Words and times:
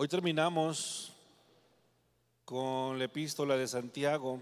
Hoy 0.00 0.06
terminamos 0.06 1.12
con 2.44 3.00
la 3.00 3.06
epístola 3.06 3.56
de 3.56 3.66
Santiago. 3.66 4.40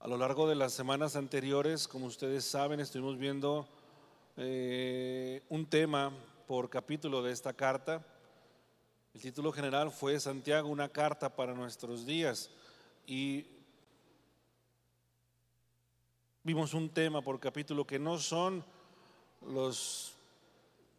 A 0.00 0.08
lo 0.08 0.16
largo 0.16 0.48
de 0.48 0.56
las 0.56 0.72
semanas 0.72 1.14
anteriores, 1.14 1.86
como 1.86 2.06
ustedes 2.06 2.44
saben, 2.44 2.80
estuvimos 2.80 3.16
viendo 3.16 3.68
eh, 4.36 5.44
un 5.48 5.66
tema 5.66 6.10
por 6.48 6.68
capítulo 6.68 7.22
de 7.22 7.30
esta 7.30 7.52
carta. 7.52 8.04
El 9.14 9.20
título 9.20 9.52
general 9.52 9.92
fue 9.92 10.18
Santiago, 10.18 10.68
una 10.68 10.88
carta 10.88 11.28
para 11.28 11.54
nuestros 11.54 12.04
días. 12.04 12.50
Y 13.06 13.46
vimos 16.42 16.74
un 16.74 16.88
tema 16.88 17.22
por 17.22 17.38
capítulo 17.38 17.86
que 17.86 18.00
no 18.00 18.18
son 18.18 18.64
los 19.46 20.17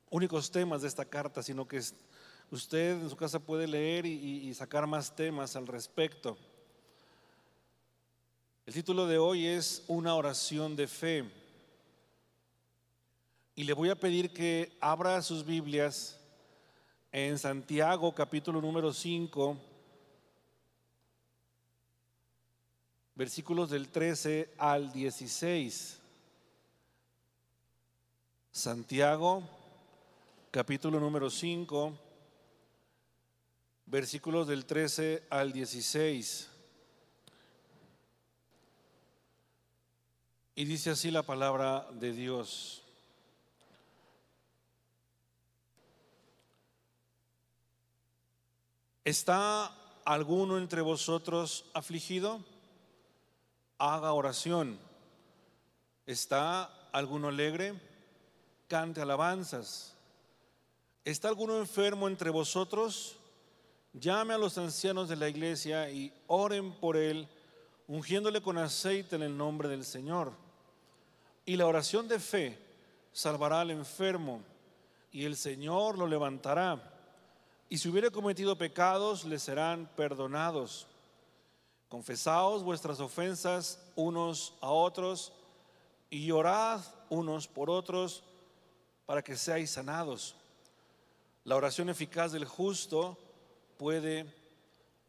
únicos 0.09 0.51
temas 0.51 0.81
de 0.81 0.87
esta 0.87 1.05
carta, 1.05 1.43
sino 1.43 1.67
que 1.67 1.81
usted 2.51 3.01
en 3.01 3.09
su 3.09 3.15
casa 3.15 3.39
puede 3.39 3.67
leer 3.67 4.05
y, 4.05 4.53
sacar 4.53 4.87
más 4.87 5.15
temas 5.15 5.55
al 5.55 5.67
respecto. 5.67 6.37
El 8.65 8.73
título 8.73 9.07
de 9.07 9.17
hoy 9.17 9.47
es 9.47 9.83
Una 9.87 10.15
oración 10.15 10.75
de 10.75 10.87
fe. 10.87 11.29
Y 13.55 13.63
le 13.63 13.73
voy 13.73 13.89
a 13.89 13.99
pedir 13.99 14.31
que 14.31 14.77
abra 14.79 15.21
sus 15.21 15.45
Biblias 15.45 16.17
en 17.11 17.37
Santiago 17.37 18.13
capítulo 18.13 18.61
número 18.61 18.93
5, 18.93 19.57
versículos 23.15 23.69
del 23.69 23.89
13 23.89 24.53
al 24.57 24.93
16. 24.93 25.99
Santiago 28.51 29.43
capítulo 30.51 30.99
número 30.99 31.29
5, 31.29 31.95
versículos 33.85 34.47
del 34.47 34.65
13 34.65 35.27
al 35.29 35.53
16. 35.53 36.49
Y 40.55 40.65
dice 40.65 40.89
así 40.89 41.11
la 41.11 41.21
palabra 41.21 41.87
de 41.91 42.13
Dios. 42.13 42.83
¿Está 49.05 49.71
alguno 50.03 50.57
entre 50.57 50.81
vosotros 50.81 51.65
afligido? 51.73 52.43
Haga 53.77 54.13
oración. 54.13 54.79
¿Está 56.07 56.63
alguno 56.91 57.27
alegre? 57.27 57.79
Cante 58.67 59.01
alabanzas. 59.01 59.98
¿Está 61.05 61.29
alguno 61.29 61.57
enfermo 61.57 62.07
entre 62.07 62.29
vosotros? 62.29 63.15
Llame 63.93 64.33
a 64.33 64.37
los 64.37 64.57
ancianos 64.57 65.09
de 65.09 65.15
la 65.15 65.29
iglesia 65.29 65.89
y 65.89 66.13
oren 66.27 66.73
por 66.73 66.97
él, 66.97 67.27
ungiéndole 67.87 68.41
con 68.41 68.57
aceite 68.57 69.15
en 69.15 69.23
el 69.23 69.35
nombre 69.35 69.67
del 69.69 69.85
Señor. 69.85 70.33
Y 71.45 71.55
la 71.55 71.65
oración 71.65 72.07
de 72.07 72.19
fe 72.19 72.59
salvará 73.11 73.61
al 73.61 73.71
enfermo, 73.71 74.41
y 75.11 75.25
el 75.25 75.35
Señor 75.35 75.97
lo 75.97 76.05
levantará. 76.05 76.93
Y 77.69 77.77
si 77.77 77.89
hubiere 77.89 78.11
cometido 78.11 78.57
pecados, 78.57 79.25
le 79.25 79.39
serán 79.39 79.89
perdonados. 79.95 80.85
Confesaos 81.87 82.61
vuestras 82.61 82.99
ofensas 82.99 83.79
unos 83.95 84.53
a 84.61 84.69
otros 84.69 85.33
y 86.11 86.29
orad 86.29 86.81
unos 87.09 87.47
por 87.47 87.69
otros 87.71 88.23
para 89.07 89.23
que 89.23 89.35
seáis 89.35 89.71
sanados. 89.71 90.35
La 91.45 91.55
oración 91.55 91.89
eficaz 91.89 92.31
del 92.31 92.45
justo 92.45 93.17
puede 93.77 94.25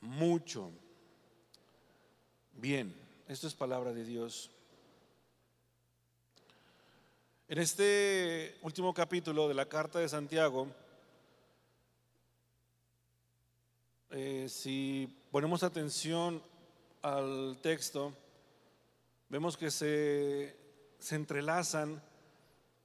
mucho. 0.00 0.70
Bien, 2.52 2.94
esto 3.26 3.48
es 3.48 3.54
palabra 3.54 3.92
de 3.92 4.04
Dios. 4.04 4.50
En 7.48 7.58
este 7.58 8.56
último 8.62 8.94
capítulo 8.94 9.48
de 9.48 9.54
la 9.54 9.66
carta 9.66 9.98
de 9.98 10.08
Santiago, 10.08 10.68
eh, 14.10 14.46
si 14.48 15.12
ponemos 15.32 15.64
atención 15.64 16.40
al 17.02 17.58
texto, 17.60 18.12
vemos 19.28 19.56
que 19.56 19.72
se, 19.72 20.56
se 21.00 21.16
entrelazan 21.16 22.00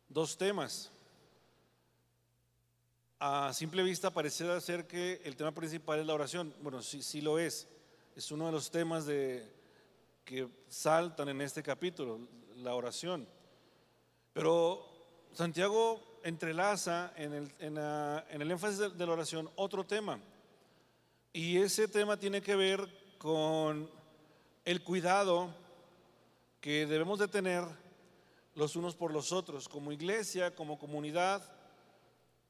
dos 0.10 0.36
temas 0.36 0.92
a 3.20 3.54
simple 3.54 3.84
vista 3.84 4.12
pareciera 4.12 4.60
ser 4.60 4.88
que 4.88 5.22
el 5.24 5.36
tema 5.36 5.54
principal 5.54 6.00
es 6.00 6.06
la 6.06 6.14
oración. 6.14 6.54
Bueno, 6.62 6.82
sí, 6.82 7.02
sí 7.02 7.22
lo 7.22 7.40
es. 7.40 7.68
Es 8.16 8.32
uno 8.32 8.48
de 8.48 8.52
los 8.52 8.70
temas 8.72 9.06
que 9.06 10.48
saltan 10.68 11.30
en 11.30 11.42
este 11.42 11.64
capítulo, 11.64 12.20
la 12.58 12.74
oración. 12.76 13.28
Pero 14.34 14.86
Santiago 15.34 16.20
entrelaza 16.24 17.14
en 17.16 17.34
el, 17.34 17.52
en 17.60 18.42
el 18.42 18.52
énfasis 18.52 18.80
de, 18.80 18.90
de 18.90 19.06
la 19.06 19.14
oración 19.14 19.50
otro 19.56 19.86
tema. 19.86 20.20
Y 21.32 21.58
ese 21.58 21.88
tema 21.88 22.18
tiene 22.18 22.42
que 22.42 22.56
ver 22.56 22.88
con 23.18 23.90
el 24.66 24.84
cuidado 24.84 25.54
que 26.60 26.86
debemos 26.86 27.20
de 27.20 27.28
tener 27.28 27.64
los 28.56 28.76
unos 28.76 28.96
por 28.96 29.12
los 29.12 29.32
otros, 29.32 29.70
como 29.70 29.92
iglesia, 29.92 30.56
como 30.56 30.80
comunidad 30.80 31.55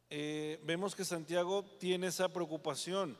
eh, 0.10 0.60
vemos 0.64 0.96
que 0.96 1.04
Santiago 1.04 1.64
tiene 1.80 2.08
esa 2.08 2.30
preocupación 2.30 3.18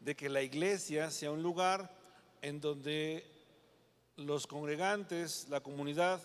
de 0.00 0.14
que 0.14 0.28
la 0.28 0.42
iglesia 0.42 1.10
sea 1.10 1.30
un 1.30 1.42
lugar 1.42 1.96
en 2.40 2.60
donde 2.60 3.26
los 4.16 4.46
congregantes, 4.46 5.48
la 5.48 5.60
comunidad, 5.60 6.20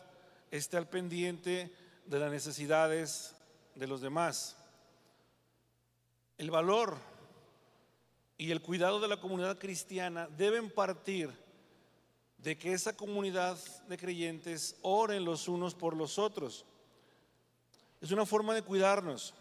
esté 0.51 0.77
al 0.77 0.87
pendiente 0.87 1.73
de 2.05 2.19
las 2.19 2.31
necesidades 2.31 3.35
de 3.75 3.87
los 3.87 4.01
demás. 4.01 4.55
El 6.37 6.51
valor 6.51 6.97
y 8.37 8.51
el 8.51 8.61
cuidado 8.61 8.99
de 8.99 9.07
la 9.07 9.19
comunidad 9.19 9.57
cristiana 9.57 10.27
deben 10.27 10.69
partir 10.69 11.31
de 12.37 12.57
que 12.57 12.73
esa 12.73 12.95
comunidad 12.95 13.57
de 13.87 13.97
creyentes 13.97 14.75
oren 14.81 15.23
los 15.23 15.47
unos 15.47 15.73
por 15.73 15.95
los 15.95 16.19
otros. 16.19 16.65
Es 18.01 18.11
una 18.11 18.25
forma 18.25 18.53
de 18.53 18.63
cuidarnos. 18.63 19.33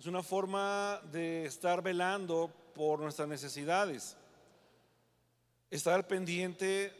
Es 0.00 0.06
una 0.06 0.22
forma 0.22 0.98
de 1.12 1.44
estar 1.44 1.82
velando 1.82 2.50
por 2.74 3.00
nuestras 3.00 3.28
necesidades. 3.28 4.16
Estar 5.70 6.08
pendiente 6.08 6.90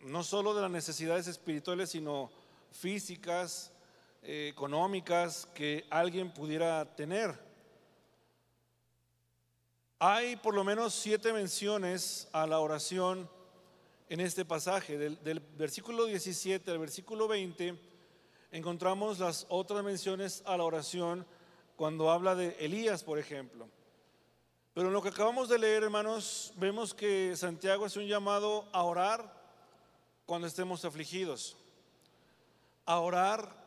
no 0.00 0.24
solo 0.24 0.52
de 0.52 0.62
las 0.62 0.70
necesidades 0.72 1.28
espirituales, 1.28 1.90
sino 1.90 2.32
físicas, 2.72 3.70
eh, 4.24 4.48
económicas 4.50 5.46
que 5.54 5.86
alguien 5.88 6.34
pudiera 6.34 6.84
tener. 6.96 7.38
Hay 10.00 10.34
por 10.34 10.56
lo 10.56 10.64
menos 10.64 10.94
siete 10.94 11.32
menciones 11.32 12.26
a 12.32 12.44
la 12.48 12.58
oración 12.58 13.30
en 14.08 14.18
este 14.18 14.44
pasaje. 14.44 14.98
Del, 14.98 15.22
del, 15.22 15.38
versículo 15.38 16.06
17 16.06 16.72
al 16.72 16.80
versículo 16.80 17.28
20 17.28 17.78
encontramos 18.50 19.20
las 19.20 19.46
otras 19.48 19.84
menciones 19.84 20.42
a 20.44 20.56
la 20.56 20.64
oración 20.64 21.24
cuando 21.76 22.10
habla 22.10 22.34
de 22.34 22.56
Elías, 22.60 23.02
por 23.02 23.18
ejemplo. 23.18 23.68
Pero 24.74 24.88
en 24.88 24.94
lo 24.94 25.02
que 25.02 25.10
acabamos 25.10 25.48
de 25.48 25.58
leer, 25.58 25.82
hermanos, 25.82 26.52
vemos 26.56 26.94
que 26.94 27.36
Santiago 27.36 27.84
es 27.84 27.96
un 27.96 28.06
llamado 28.06 28.66
a 28.72 28.82
orar 28.84 29.42
cuando 30.24 30.46
estemos 30.46 30.84
afligidos, 30.84 31.56
a 32.86 32.98
orar 33.00 33.62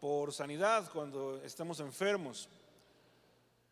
por 0.00 0.32
sanidad 0.32 0.90
cuando 0.92 1.40
estemos 1.42 1.80
enfermos. 1.80 2.48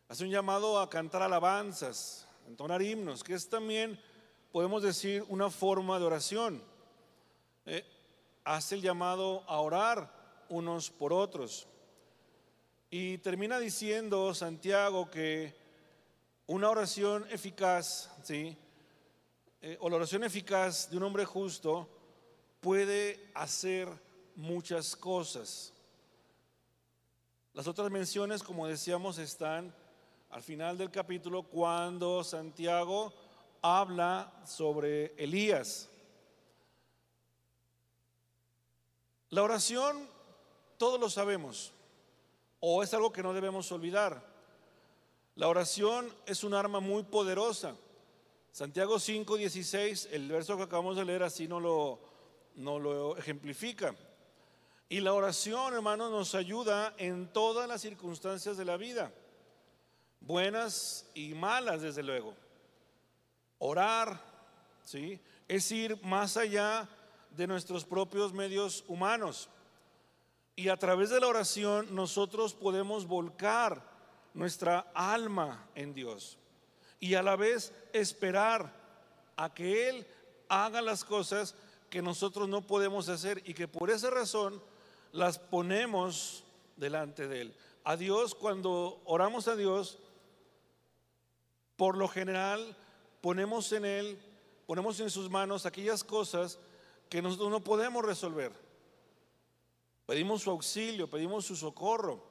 Hace 0.09 0.23
un 0.23 0.31
llamado 0.31 0.79
a 0.79 0.89
cantar 0.89 1.21
alabanzas, 1.21 2.27
a 2.45 2.49
entonar 2.49 2.81
himnos, 2.81 3.23
que 3.23 3.33
es 3.33 3.47
también, 3.47 4.01
podemos 4.51 4.81
decir, 4.81 5.23
una 5.29 5.49
forma 5.49 5.99
de 5.99 6.05
oración. 6.05 6.63
Eh, 7.65 7.85
hace 8.43 8.75
el 8.75 8.81
llamado 8.81 9.43
a 9.47 9.59
orar 9.59 10.11
unos 10.49 10.89
por 10.89 11.13
otros. 11.13 11.67
Y 12.93 13.19
termina 13.19 13.57
diciendo 13.57 14.35
Santiago 14.35 15.09
que 15.09 15.55
una 16.47 16.69
oración 16.69 17.25
eficaz, 17.31 18.11
¿sí? 18.21 18.57
Eh, 19.61 19.77
o 19.79 19.89
la 19.89 19.95
oración 19.95 20.25
eficaz 20.25 20.91
de 20.91 20.97
un 20.97 21.03
hombre 21.03 21.23
justo 21.23 21.87
puede 22.59 23.31
hacer 23.33 23.87
muchas 24.35 24.93
cosas. 24.97 25.71
Las 27.53 27.65
otras 27.65 27.89
menciones, 27.89 28.43
como 28.43 28.67
decíamos, 28.67 29.19
están 29.19 29.73
al 30.29 30.43
final 30.43 30.77
del 30.77 30.91
capítulo 30.91 31.43
cuando 31.43 32.25
Santiago 32.25 33.13
habla 33.61 34.33
sobre 34.45 35.13
Elías. 35.15 35.87
La 39.29 39.43
oración, 39.43 40.09
todos 40.77 40.99
lo 40.99 41.09
sabemos, 41.09 41.71
o 42.61 42.81
es 42.81 42.93
algo 42.93 43.11
que 43.11 43.23
no 43.23 43.33
debemos 43.33 43.69
olvidar. 43.71 44.23
La 45.35 45.49
oración 45.49 46.13
es 46.25 46.43
un 46.43 46.53
arma 46.53 46.79
muy 46.79 47.03
poderosa. 47.03 47.75
Santiago 48.51 48.99
5, 48.99 49.37
16, 49.37 50.09
el 50.11 50.29
verso 50.29 50.55
que 50.55 50.63
acabamos 50.63 50.95
de 50.95 51.05
leer 51.05 51.23
así 51.23 51.47
no 51.47 51.59
lo, 51.59 51.99
no 52.55 52.79
lo 52.79 53.17
ejemplifica. 53.17 53.95
Y 54.89 54.99
la 54.99 55.13
oración, 55.13 55.73
hermano, 55.73 56.09
nos 56.09 56.35
ayuda 56.35 56.93
en 56.97 57.31
todas 57.31 57.67
las 57.67 57.81
circunstancias 57.81 58.57
de 58.57 58.65
la 58.65 58.77
vida, 58.77 59.11
buenas 60.19 61.09
y 61.13 61.33
malas, 61.33 61.81
desde 61.81 62.03
luego. 62.03 62.35
Orar, 63.57 64.21
¿sí? 64.83 65.19
Es 65.47 65.71
ir 65.71 66.01
más 66.03 66.35
allá 66.35 66.89
de 67.31 67.47
nuestros 67.47 67.85
propios 67.85 68.33
medios 68.33 68.83
humanos. 68.87 69.49
Y 70.61 70.69
a 70.69 70.77
través 70.77 71.09
de 71.09 71.19
la 71.19 71.27
oración 71.27 71.87
nosotros 71.89 72.53
podemos 72.53 73.07
volcar 73.07 73.81
nuestra 74.35 74.91
alma 74.93 75.67
en 75.73 75.95
Dios 75.95 76.37
y 76.99 77.15
a 77.15 77.23
la 77.23 77.35
vez 77.35 77.73
esperar 77.93 78.71
a 79.37 79.51
que 79.51 79.89
Él 79.89 80.05
haga 80.49 80.83
las 80.83 81.03
cosas 81.03 81.55
que 81.89 82.03
nosotros 82.03 82.47
no 82.47 82.61
podemos 82.61 83.09
hacer 83.09 83.41
y 83.43 83.55
que 83.55 83.67
por 83.67 83.89
esa 83.89 84.11
razón 84.11 84.61
las 85.11 85.39
ponemos 85.39 86.43
delante 86.77 87.27
de 87.27 87.41
Él. 87.41 87.55
A 87.83 87.97
Dios, 87.97 88.35
cuando 88.35 89.01
oramos 89.05 89.47
a 89.47 89.55
Dios, 89.55 89.97
por 91.75 91.97
lo 91.97 92.07
general 92.07 92.77
ponemos 93.19 93.71
en 93.71 93.83
Él, 93.83 94.19
ponemos 94.67 94.99
en 94.99 95.09
sus 95.09 95.27
manos 95.27 95.65
aquellas 95.65 96.03
cosas 96.03 96.59
que 97.09 97.23
nosotros 97.23 97.49
no 97.49 97.61
podemos 97.61 98.05
resolver. 98.05 98.70
Pedimos 100.11 100.41
su 100.41 100.49
auxilio, 100.49 101.09
pedimos 101.09 101.45
su 101.45 101.55
socorro. 101.55 102.21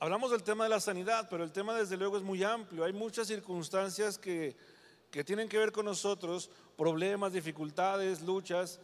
Hablamos 0.00 0.30
del 0.30 0.42
tema 0.42 0.64
de 0.64 0.70
la 0.70 0.80
sanidad, 0.80 1.28
pero 1.28 1.44
el 1.44 1.52
tema 1.52 1.74
desde 1.74 1.98
luego 1.98 2.16
es 2.16 2.22
muy 2.22 2.42
amplio. 2.42 2.82
Hay 2.82 2.94
muchas 2.94 3.26
circunstancias 3.26 4.16
que, 4.16 4.56
tienen 5.26 5.50
que 5.50 5.58
ver 5.58 5.70
con 5.70 5.84
nosotros, 5.84 6.48
problemas, 6.74 7.34
dificultades, 7.34 8.22
luchas 8.22 8.80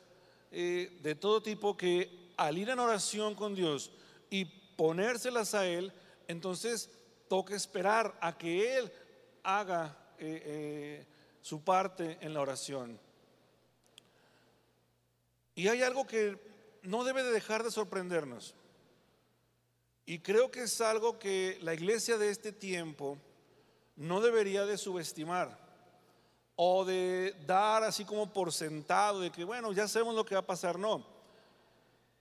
eh, 0.50 0.98
de 1.02 1.14
todo 1.14 1.42
tipo 1.42 1.74
que 1.74 2.34
al 2.36 2.58
ir 2.58 2.68
en 2.68 2.78
oración 2.78 3.34
con 3.34 3.54
Dios 3.54 3.90
y 4.28 4.44
ponérselas 4.44 5.54
a 5.54 5.66
Él, 5.66 5.94
entonces 6.28 6.90
toca 7.26 7.54
esperar 7.54 8.14
a 8.20 8.36
que 8.36 8.76
Él 8.76 8.92
haga 9.42 9.96
eh, 10.18 10.42
eh, 10.44 11.06
su 11.40 11.64
parte 11.64 12.18
en 12.20 12.34
la 12.34 12.42
oración. 12.42 13.00
Y 15.54 15.68
hay 15.68 15.80
algo 15.80 16.06
que 16.06 16.51
no 16.82 17.04
debe 17.04 17.22
de 17.22 17.30
dejar 17.30 17.62
de 17.62 17.70
sorprendernos. 17.70 18.54
Y 20.04 20.18
creo 20.18 20.50
que 20.50 20.62
es 20.62 20.80
algo 20.80 21.18
que 21.18 21.58
la 21.62 21.74
iglesia 21.74 22.18
de 22.18 22.30
este 22.30 22.52
tiempo 22.52 23.18
no 23.96 24.20
debería 24.20 24.66
de 24.66 24.76
subestimar 24.76 25.58
o 26.56 26.84
de 26.84 27.34
dar 27.46 27.84
así 27.84 28.04
como 28.04 28.32
por 28.32 28.52
sentado 28.52 29.20
de 29.20 29.30
que, 29.30 29.44
bueno, 29.44 29.72
ya 29.72 29.86
sabemos 29.88 30.14
lo 30.14 30.24
que 30.24 30.34
va 30.34 30.40
a 30.40 30.46
pasar. 30.46 30.78
No, 30.78 31.06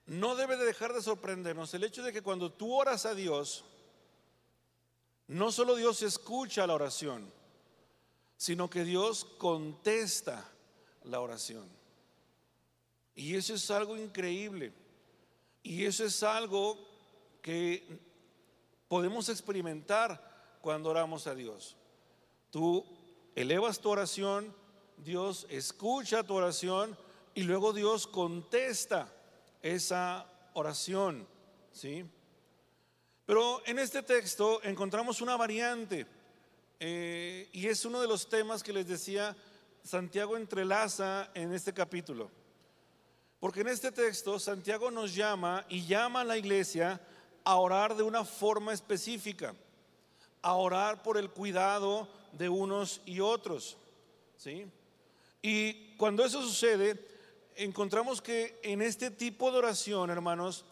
no 0.05 0.35
debe 0.35 0.57
de 0.57 0.65
dejar 0.65 0.93
de 0.93 1.01
sorprendernos 1.01 1.73
el 1.73 1.83
hecho 1.83 2.03
de 2.03 2.13
que 2.13 2.21
cuando 2.21 2.51
tú 2.51 2.73
oras 2.73 3.05
a 3.05 3.15
Dios, 3.15 3.63
no 5.27 5.51
solo 5.51 5.75
Dios 5.75 6.01
escucha 6.01 6.67
la 6.67 6.75
oración, 6.75 7.31
sino 8.37 8.69
que 8.69 8.83
Dios 8.83 9.25
contesta 9.37 10.49
la 11.03 11.19
oración. 11.19 11.80
Y 13.15 13.35
eso 13.35 13.53
es 13.53 13.69
algo 13.71 13.97
increíble. 13.97 14.73
Y 15.63 15.85
eso 15.85 16.05
es 16.05 16.23
algo 16.23 16.77
que 17.41 17.99
podemos 18.87 19.29
experimentar 19.29 20.59
cuando 20.61 20.89
oramos 20.89 21.27
a 21.27 21.35
Dios. 21.35 21.75
Tú 22.49 22.85
elevas 23.35 23.79
tu 23.79 23.89
oración, 23.89 24.53
Dios 24.97 25.47
escucha 25.49 26.23
tu 26.23 26.35
oración 26.35 26.97
y 27.33 27.43
luego 27.43 27.73
Dios 27.73 28.07
contesta 28.07 29.11
esa 29.61 30.27
oración, 30.53 31.27
¿sí? 31.71 32.05
Pero 33.25 33.61
en 33.65 33.79
este 33.79 34.03
texto 34.03 34.61
encontramos 34.63 35.21
una 35.21 35.37
variante 35.37 36.05
eh, 36.79 37.49
y 37.53 37.67
es 37.67 37.85
uno 37.85 38.01
de 38.01 38.07
los 38.07 38.27
temas 38.27 38.63
que 38.63 38.73
les 38.73 38.87
decía 38.87 39.35
Santiago 39.83 40.35
entrelaza 40.35 41.31
en 41.33 41.53
este 41.53 41.73
capítulo. 41.73 42.29
Porque 43.41 43.61
en 43.61 43.69
este 43.69 43.91
texto 43.91 44.37
Santiago 44.37 44.91
nos 44.91 45.15
llama 45.15 45.65
y 45.67 45.83
llama 45.87 46.21
a 46.21 46.23
la 46.23 46.37
iglesia 46.37 47.01
a 47.43 47.55
orar 47.55 47.95
de 47.95 48.03
una 48.03 48.23
forma 48.23 48.71
específica, 48.71 49.55
a 50.43 50.53
orar 50.53 51.01
por 51.01 51.17
el 51.17 51.31
cuidado 51.31 52.07
de 52.33 52.49
unos 52.49 53.01
y 53.03 53.19
otros. 53.19 53.77
¿sí? 54.37 54.67
Y 55.41 55.95
cuando 55.97 56.23
eso 56.23 56.39
sucede, 56.43 57.03
encontramos 57.55 58.21
que 58.21 58.59
en 58.61 58.83
este 58.83 59.09
tipo 59.09 59.51
de 59.51 59.57
oración, 59.57 60.11
hermanos, 60.11 60.63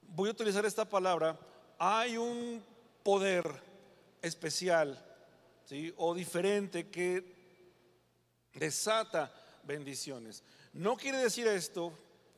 voy 0.00 0.28
a 0.28 0.32
utilizar 0.32 0.66
esta 0.66 0.84
palabra, 0.84 1.38
hay 1.78 2.16
un 2.16 2.64
poder 3.04 3.44
especial 4.22 5.00
¿sí? 5.66 5.94
o 5.96 6.16
diferente 6.16 6.88
que 6.88 7.32
desata 8.54 9.32
bendiciones. 9.62 10.42
No 10.72 10.96
quiere 10.96 11.18
decir 11.18 11.46
esto, 11.46 11.92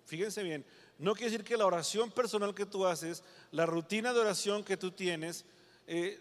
fíjense 0.07 0.43
bien, 0.43 0.65
no 0.99 1.15
quiere 1.15 1.31
decir 1.31 1.45
que 1.45 1.57
la 1.57 1.67
oración 1.67 2.11
personal 2.11 2.55
que 2.55 2.67
tú 2.67 2.87
haces, 2.87 3.23
la 3.51 3.67
rutina 3.67 4.13
de 4.13 4.21
oración 4.21 4.65
que 4.65 4.77
tú 4.77 4.91
tienes, 4.91 5.45
eh, 5.87 6.21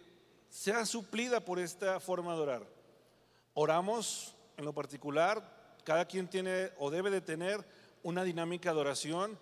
sea 0.50 0.86
suplida 0.86 1.40
por 1.40 1.60
esta 1.60 2.00
forma 2.00 2.36
de 2.36 2.42
orar. 2.42 2.68
Oramos 3.56 4.36
en 4.58 4.66
lo 4.66 4.74
particular, 4.74 5.78
cada 5.84 6.06
quien 6.06 6.28
tiene 6.28 6.72
o 6.78 6.92
debe 6.92 7.10
de 7.10 7.22
tener 7.22 7.66
una 8.04 8.24
dinámica 8.24 8.74
de 8.74 8.80
oración. 8.80 9.40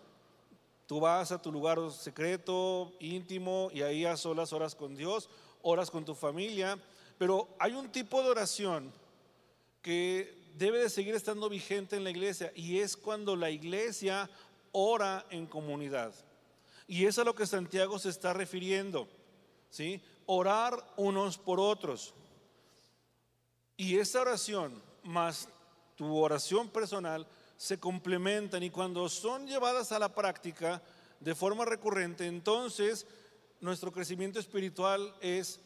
Tú 0.87 0.99
vas 0.99 1.31
a 1.31 1.41
tu 1.41 1.51
lugar 1.51 1.79
secreto, 1.91 2.93
íntimo, 2.99 3.69
y 3.73 3.81
ahí 3.81 4.05
a 4.05 4.17
solas 4.17 4.53
horas 4.53 4.75
con 4.75 4.95
Dios, 4.95 5.29
oras 5.61 5.91
con 5.91 6.05
tu 6.05 6.15
familia, 6.15 6.77
pero 7.17 7.47
hay 7.59 7.73
un 7.73 7.91
tipo 7.91 8.21
de 8.23 8.29
oración 8.29 8.91
que 9.81 10.40
debe 10.57 10.79
de 10.79 10.89
seguir 10.89 11.15
estando 11.15 11.49
vigente 11.49 11.95
en 11.95 12.03
la 12.03 12.09
iglesia 12.09 12.51
y 12.55 12.79
es 12.79 12.95
cuando 12.97 13.35
la 13.35 13.49
iglesia 13.49 14.29
ora 14.71 15.25
en 15.29 15.45
comunidad. 15.45 16.13
Y 16.87 17.05
es 17.05 17.17
a 17.19 17.23
lo 17.23 17.35
que 17.35 17.47
Santiago 17.47 17.99
se 17.99 18.09
está 18.09 18.33
refiriendo, 18.33 19.07
¿sí? 19.69 20.01
Orar 20.25 20.93
unos 20.97 21.37
por 21.37 21.59
otros. 21.59 22.13
Y 23.77 23.97
esa 23.97 24.21
oración 24.21 24.81
más 25.03 25.47
tu 25.95 26.17
oración 26.17 26.69
personal 26.69 27.27
se 27.57 27.79
complementan 27.79 28.63
y 28.63 28.69
cuando 28.69 29.07
son 29.07 29.47
llevadas 29.47 29.91
a 29.91 29.99
la 29.99 30.13
práctica 30.13 30.81
de 31.19 31.35
forma 31.35 31.63
recurrente, 31.63 32.25
entonces 32.25 33.05
nuestro 33.59 33.91
crecimiento 33.91 34.39
espiritual 34.39 35.13
es 35.21 35.59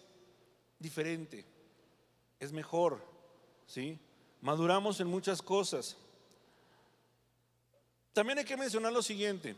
diferente, 0.78 1.46
es 2.40 2.52
mejor, 2.52 3.02
¿sí? 3.66 3.98
Maduramos 4.42 5.00
en 5.00 5.08
muchas 5.08 5.42
cosas. 5.42 5.98
También 8.14 8.40
hay 8.40 8.46
que 8.46 8.58
mencionar 8.58 8.94
lo 8.94 9.02
siguiente. 9.02 9.56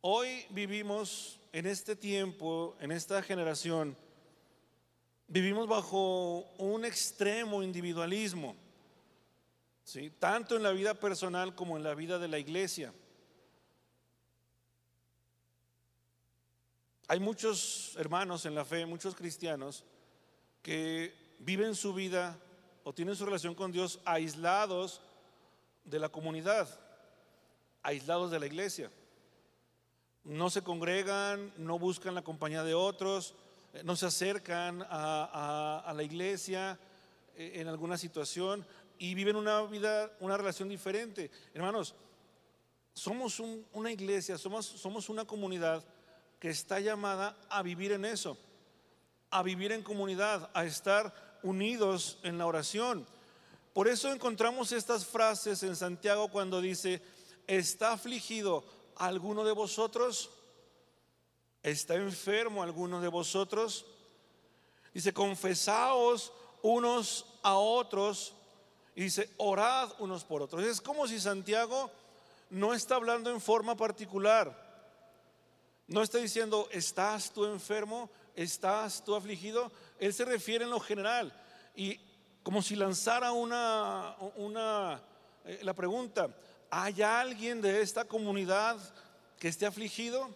Hoy 0.00 0.46
vivimos 0.50 1.38
en 1.52 1.66
este 1.66 1.96
tiempo, 1.96 2.76
en 2.80 2.92
esta 2.92 3.22
generación, 3.22 3.96
vivimos 5.28 5.66
bajo 5.66 6.44
un 6.58 6.84
extremo 6.84 7.62
individualismo, 7.62 8.54
¿sí? 9.84 10.10
tanto 10.18 10.56
en 10.56 10.62
la 10.62 10.72
vida 10.72 10.94
personal 10.94 11.54
como 11.54 11.76
en 11.76 11.82
la 11.82 11.94
vida 11.94 12.18
de 12.18 12.28
la 12.28 12.38
iglesia. 12.38 12.92
Hay 17.08 17.20
muchos 17.20 17.94
hermanos 17.98 18.46
en 18.46 18.54
la 18.54 18.64
fe, 18.64 18.86
muchos 18.86 19.14
cristianos, 19.14 19.84
que 20.62 21.14
viven 21.38 21.74
su 21.74 21.92
vida 21.92 22.38
o 22.84 22.92
tienen 22.92 23.16
su 23.16 23.24
relación 23.24 23.54
con 23.54 23.72
Dios 23.72 24.00
aislados 24.04 25.00
de 25.84 25.98
la 25.98 26.08
comunidad 26.08 26.68
aislados 27.82 28.30
de 28.30 28.40
la 28.40 28.46
iglesia. 28.46 28.90
No 30.24 30.50
se 30.50 30.62
congregan, 30.62 31.52
no 31.56 31.78
buscan 31.78 32.14
la 32.14 32.22
compañía 32.22 32.62
de 32.62 32.74
otros, 32.74 33.34
eh, 33.74 33.82
no 33.84 33.96
se 33.96 34.06
acercan 34.06 34.86
a, 34.88 35.92
la 35.94 36.02
iglesia 36.02 36.78
eh, 37.36 37.52
en 37.56 37.68
alguna 37.68 37.98
situación 37.98 38.64
y 38.98 39.14
viven 39.14 39.36
una 39.36 39.62
vida, 39.62 40.12
una 40.20 40.36
relación 40.36 40.68
diferente. 40.68 41.30
Hermanos, 41.54 41.94
somos 42.94 43.40
una 43.72 43.90
iglesia, 43.90 44.38
somos, 44.38 44.66
somos 44.66 45.08
una 45.08 45.24
comunidad 45.24 45.82
que 46.38 46.50
está 46.50 46.78
llamada 46.78 47.36
a 47.48 47.62
vivir 47.62 47.92
en 47.92 48.04
eso, 48.04 48.36
a 49.30 49.42
vivir 49.42 49.72
en 49.72 49.82
comunidad, 49.82 50.50
a 50.54 50.64
estar 50.64 51.31
unidos 51.42 52.18
en 52.22 52.38
la 52.38 52.46
oración. 52.46 53.06
Por 53.72 53.88
eso 53.88 54.12
encontramos 54.12 54.72
estas 54.72 55.06
frases 55.06 55.62
en 55.62 55.76
Santiago 55.76 56.28
cuando 56.28 56.60
dice, 56.60 57.02
¿Está 57.46 57.92
afligido 57.92 58.64
alguno 58.96 59.44
de 59.44 59.52
vosotros? 59.52 60.30
¿Está 61.62 61.94
enfermo 61.96 62.62
alguno 62.62 63.00
de 63.00 63.08
vosotros? 63.08 63.84
Dice, 64.94 65.12
confesaos 65.12 66.32
unos 66.62 67.26
a 67.42 67.56
otros. 67.56 68.34
Y 68.94 69.02
dice, 69.04 69.30
orad 69.38 69.90
unos 69.98 70.24
por 70.24 70.42
otros. 70.42 70.64
Es 70.64 70.80
como 70.80 71.08
si 71.08 71.18
Santiago 71.18 71.90
no 72.50 72.74
está 72.74 72.96
hablando 72.96 73.30
en 73.30 73.40
forma 73.40 73.76
particular. 73.76 74.70
No 75.86 76.02
está 76.02 76.18
diciendo, 76.18 76.68
¿estás 76.70 77.32
tú 77.32 77.44
enfermo? 77.46 78.08
¿Estás 78.34 79.04
tú 79.04 79.14
afligido? 79.14 79.70
Él 79.98 80.12
se 80.12 80.24
refiere 80.24 80.64
en 80.64 80.70
lo 80.70 80.80
general. 80.80 81.32
Y 81.74 82.00
como 82.42 82.62
si 82.62 82.76
lanzara 82.76 83.32
una, 83.32 84.16
una 84.36 85.02
eh, 85.44 85.60
la 85.62 85.74
pregunta, 85.74 86.28
¿hay 86.70 87.02
alguien 87.02 87.60
de 87.60 87.80
esta 87.82 88.04
comunidad 88.04 88.78
que 89.38 89.48
esté 89.48 89.66
afligido? 89.66 90.30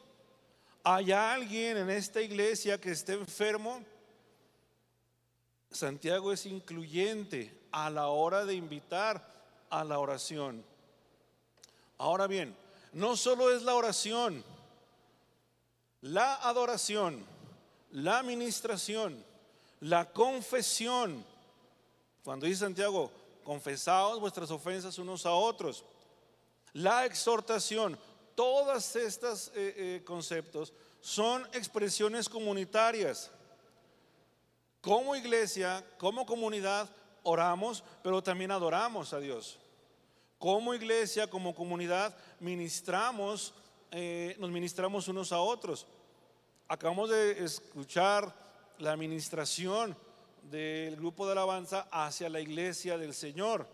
¿Hay 0.82 1.12
alguien 1.12 1.76
en 1.76 1.90
esta 1.90 2.20
iglesia 2.20 2.80
que 2.80 2.92
esté 2.92 3.14
enfermo? 3.14 3.84
Santiago 5.70 6.32
es 6.32 6.46
incluyente 6.46 7.56
a 7.70 7.90
la 7.90 8.08
hora 8.08 8.44
de 8.44 8.54
invitar 8.54 9.34
a 9.68 9.84
la 9.84 9.98
oración. 9.98 10.64
Ahora 11.98 12.26
bien, 12.26 12.56
no 12.92 13.16
solo 13.16 13.54
es 13.54 13.62
la 13.62 13.74
oración, 13.74 14.44
la 16.00 16.34
adoración, 16.36 17.24
la 17.90 18.18
administración, 18.18 19.24
la 19.80 20.10
confesión. 20.12 21.24
Cuando 22.24 22.46
dice 22.46 22.60
Santiago, 22.60 23.10
confesaos 23.44 24.20
vuestras 24.20 24.50
ofensas 24.50 24.98
unos 24.98 25.26
a 25.26 25.32
otros. 25.32 25.84
La 26.72 27.06
exhortación, 27.06 27.98
todos 28.34 28.96
estos 28.96 29.48
eh, 29.54 29.74
eh, 29.76 30.02
conceptos 30.04 30.72
son 31.00 31.46
expresiones 31.52 32.28
comunitarias. 32.28 33.30
Como 34.80 35.16
iglesia, 35.16 35.84
como 35.98 36.26
comunidad, 36.26 36.88
oramos, 37.22 37.82
pero 38.02 38.22
también 38.22 38.50
adoramos 38.50 39.12
a 39.12 39.20
Dios. 39.20 39.58
Como 40.38 40.74
iglesia, 40.74 41.28
como 41.28 41.54
comunidad, 41.54 42.14
ministramos, 42.40 43.54
eh, 43.90 44.36
nos 44.38 44.50
ministramos 44.50 45.08
unos 45.08 45.32
a 45.32 45.40
otros. 45.40 45.86
Acabamos 46.68 47.10
de 47.10 47.44
escuchar 47.44 48.34
la 48.78 48.92
administración 48.92 49.96
del 50.42 50.96
grupo 50.96 51.26
de 51.26 51.32
alabanza 51.32 51.88
hacia 51.90 52.28
la 52.28 52.40
iglesia 52.40 52.98
del 52.98 53.14
Señor. 53.14 53.68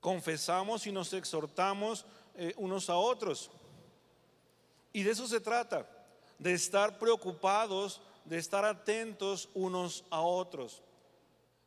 Confesamos 0.00 0.86
y 0.86 0.92
nos 0.92 1.12
exhortamos 1.12 2.06
eh, 2.34 2.54
unos 2.56 2.88
a 2.90 2.96
otros. 2.96 3.50
Y 4.92 5.02
de 5.02 5.10
eso 5.10 5.26
se 5.26 5.40
trata, 5.40 5.88
de 6.38 6.54
estar 6.54 6.98
preocupados 6.98 8.00
de 8.24 8.38
estar 8.38 8.64
atentos 8.64 9.48
unos 9.54 10.04
a 10.10 10.20
otros, 10.20 10.82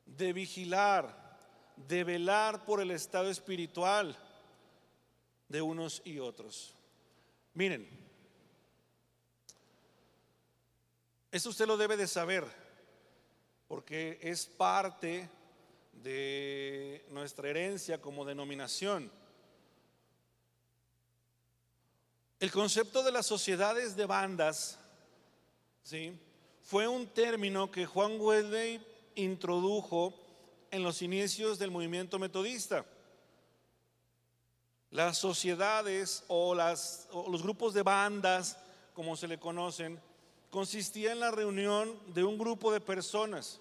de 0.06 0.34
vigilar, 0.34 1.38
de 1.76 2.04
velar 2.04 2.64
por 2.66 2.80
el 2.80 2.92
estado 2.92 3.30
espiritual 3.30 4.18
de 5.50 5.62
unos 5.62 6.02
y 6.06 6.20
otros. 6.20 6.74
Miren, 7.54 7.88
esto 11.34 11.50
usted 11.50 11.66
lo 11.66 11.78
debe 11.78 11.98
de 11.98 12.06
saber, 12.06 12.46
porque 13.68 14.20
es 14.22 14.46
parte 14.46 15.28
de 15.92 17.04
nuestra 17.10 17.50
herencia 17.50 18.00
como 18.00 18.24
denominación. 18.24 19.12
El 22.40 22.52
concepto 22.52 23.02
de 23.02 23.12
las 23.12 23.26
sociedades 23.26 23.96
de 23.96 24.06
bandas, 24.06 24.78
¿sí? 25.82 26.16
fue 26.62 26.88
un 26.88 27.08
término 27.08 27.72
que 27.72 27.88
Juan 27.88 28.22
Wesley 28.22 28.80
introdujo 29.16 30.14
en 30.70 30.84
los 30.84 31.02
inicios 31.02 31.58
del 31.58 31.72
movimiento 31.72 32.20
metodista. 32.20 32.86
Las 34.92 35.18
sociedades 35.18 36.26
o, 36.28 36.54
las, 36.54 37.08
los 37.12 37.42
grupos 37.42 37.74
de 37.74 37.82
bandas, 37.82 38.56
como 38.94 39.18
se 39.18 39.28
le 39.28 39.40
conocen, 39.40 40.00
consistía 40.54 41.12
en 41.12 41.20
la 41.20 41.32
reunión 41.32 42.00
de 42.14 42.24
un 42.24 42.38
grupo 42.38 42.72
de 42.72 42.80
personas. 42.80 43.60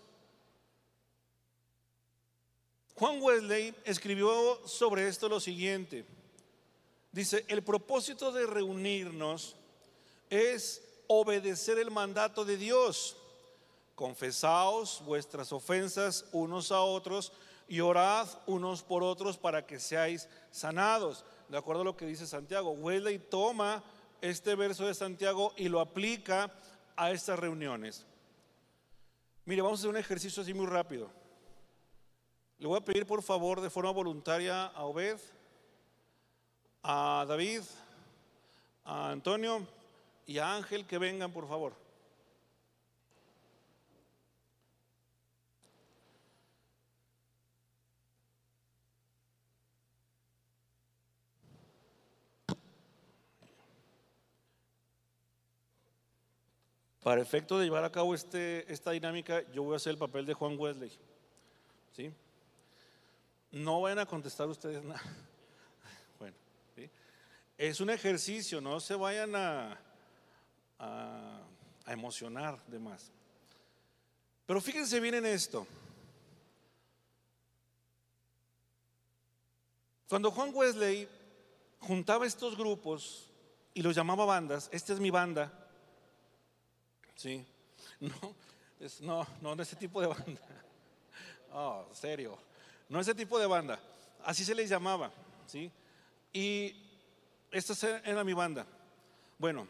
Juan 2.97 3.19
Wesley 3.23 3.75
escribió 3.87 4.61
sobre 4.69 5.09
esto 5.09 5.27
lo 5.27 5.41
siguiente. 5.41 6.05
Dice, 7.11 7.47
el 7.49 7.63
propósito 7.63 8.31
de 8.31 8.45
reunirnos 8.45 9.57
es 10.29 10.83
obedecer 11.07 11.79
el 11.79 11.91
mandato 11.91 12.45
de 12.45 12.59
Dios. 12.59 13.17
Confesaos 13.95 15.03
vuestras 15.07 15.51
ofensas 15.51 16.27
unos 16.31 16.71
a 16.71 16.83
otros 16.83 17.33
y 17.69 17.81
orad 17.81 18.29
unos 18.47 18.83
por 18.83 19.03
otros 19.03 19.39
para 19.39 19.65
que 19.65 19.81
seáis 19.81 20.29
sanados. 20.51 21.25
De 21.49 21.57
acuerdo 21.57 21.81
a 21.81 21.87
lo 21.87 21.97
que 21.97 22.05
dice 22.05 22.27
Santiago, 22.27 22.73
Wesley 22.73 23.19
toma 23.19 23.83
este 24.21 24.55
verso 24.57 24.87
de 24.87 24.93
Santiago 24.93 25.55
y 25.57 25.71
lo 25.71 25.81
aplica 25.81 26.53
a 26.97 27.11
estas 27.11 27.39
reuniones. 27.39 28.07
Mire, 29.45 29.63
vamos 29.63 29.79
a 29.79 29.81
hacer 29.81 29.91
un 29.91 29.97
ejercicio 29.97 30.43
así 30.43 30.55
muy 30.55 30.67
rápido. 30.67 31.11
Le 32.59 32.67
voy 32.67 32.79
a 32.79 32.85
pedir 32.85 33.07
por 33.07 33.23
favor 33.23 33.61
de 33.61 33.71
forma 33.71 33.91
voluntaria 33.91 34.67
a 34.67 34.85
Obed, 34.85 35.19
a 36.83 37.25
David, 37.27 37.63
a 38.85 39.11
Antonio, 39.11 39.67
y 40.27 40.39
a 40.39 40.55
Ángel 40.55 40.87
que 40.87 40.99
vengan, 40.99 41.33
por 41.33 41.49
favor. 41.49 41.75
Para 57.03 57.21
efecto 57.21 57.59
de 57.59 57.65
llevar 57.65 57.83
a 57.83 57.91
cabo 57.91 58.15
este, 58.15 58.71
esta 58.73 58.93
dinámica, 58.93 59.43
yo 59.51 59.65
voy 59.65 59.75
a 59.75 59.77
hacer 59.77 59.91
el 59.91 59.99
papel 59.99 60.25
de 60.25 60.35
Juan 60.35 60.57
Wesley. 60.57 60.93
¿Sí? 61.97 62.13
No 63.51 63.81
vayan 63.81 63.99
a 63.99 64.07
contestar 64.07 64.49
ustedes 64.49 64.83
nada. 64.83 65.03
Bueno, 66.19 66.37
es 67.59 67.81
un 67.81 67.91
ejercicio, 67.91 68.61
no 68.61 68.79
se 68.79 68.95
vayan 68.95 69.35
a, 69.35 69.77
a, 70.79 71.41
emocionar 71.87 72.65
de 72.67 72.79
más. 72.79 73.11
Pero 74.47 74.61
fíjense 74.61 75.01
bien 75.01 75.17
en 75.17 75.27
esto. 75.27 75.67
Cuando 80.09 80.31
Juan 80.31 80.53
Wesley 80.55 81.09
juntaba 81.81 82.27
estos 82.27 82.57
grupos 82.57 83.29
y 83.75 83.83
los 83.83 83.97
llamaba 83.97 84.25
bandas, 84.25 84.69
esta 84.73 84.93
es 84.93 85.01
mi 85.01 85.11
banda, 85.11 85.62
¿sí? 87.17 87.45
No, 88.01 88.35
es, 88.81 89.01
no, 89.01 89.27
no, 89.41 89.63
ese 89.63 89.77
tipo 89.77 90.01
de 90.01 90.09
banda. 90.09 90.41
Oh, 91.55 91.87
serio. 91.93 92.39
No 92.89 92.99
ese 92.99 93.15
tipo 93.15 93.39
de 93.39 93.47
banda. 93.47 93.79
Así 94.25 94.43
se 94.43 94.55
les 94.55 94.71
llamaba, 94.71 95.13
¿sí? 95.47 95.71
Y 96.33 96.75
esta 97.51 98.01
era 98.05 98.25
mi 98.25 98.33
banda. 98.33 98.67
Bueno, 99.39 99.67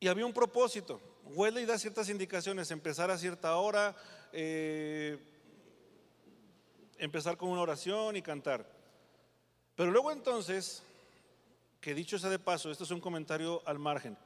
y 0.00 0.08
había 0.08 0.26
un 0.26 0.32
propósito. 0.32 1.00
Wesley 1.24 1.64
da 1.64 1.78
ciertas 1.78 2.08
indicaciones, 2.08 2.70
empezar 2.70 3.10
a 3.10 3.16
cierta 3.16 3.56
hora, 3.56 3.94
eh, 4.32 5.18
empezar 6.98 7.36
con 7.36 7.48
una 7.48 7.62
oración 7.62 8.16
y 8.16 8.22
cantar. 8.22 8.66
Pero 9.76 9.90
luego 9.90 10.12
entonces, 10.12 10.82
que 11.80 11.94
dicho 11.94 12.18
sea 12.18 12.30
de 12.30 12.38
paso, 12.38 12.70
esto 12.70 12.84
es 12.84 12.90
un 12.90 13.00
comentario 13.00 13.62
al 13.66 13.78
margen, 13.78 14.16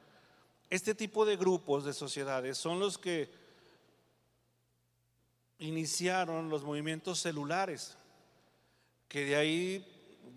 este 0.69 0.93
tipo 0.93 1.25
de 1.25 1.35
grupos, 1.35 1.83
de 1.83 1.93
sociedades, 1.93 2.57
son 2.57 2.79
los 2.79 2.97
que 2.97 3.29
iniciaron 5.57 6.49
los 6.49 6.63
movimientos 6.63 7.19
celulares, 7.19 7.97
que 9.07 9.25
de 9.25 9.35
ahí 9.35 9.85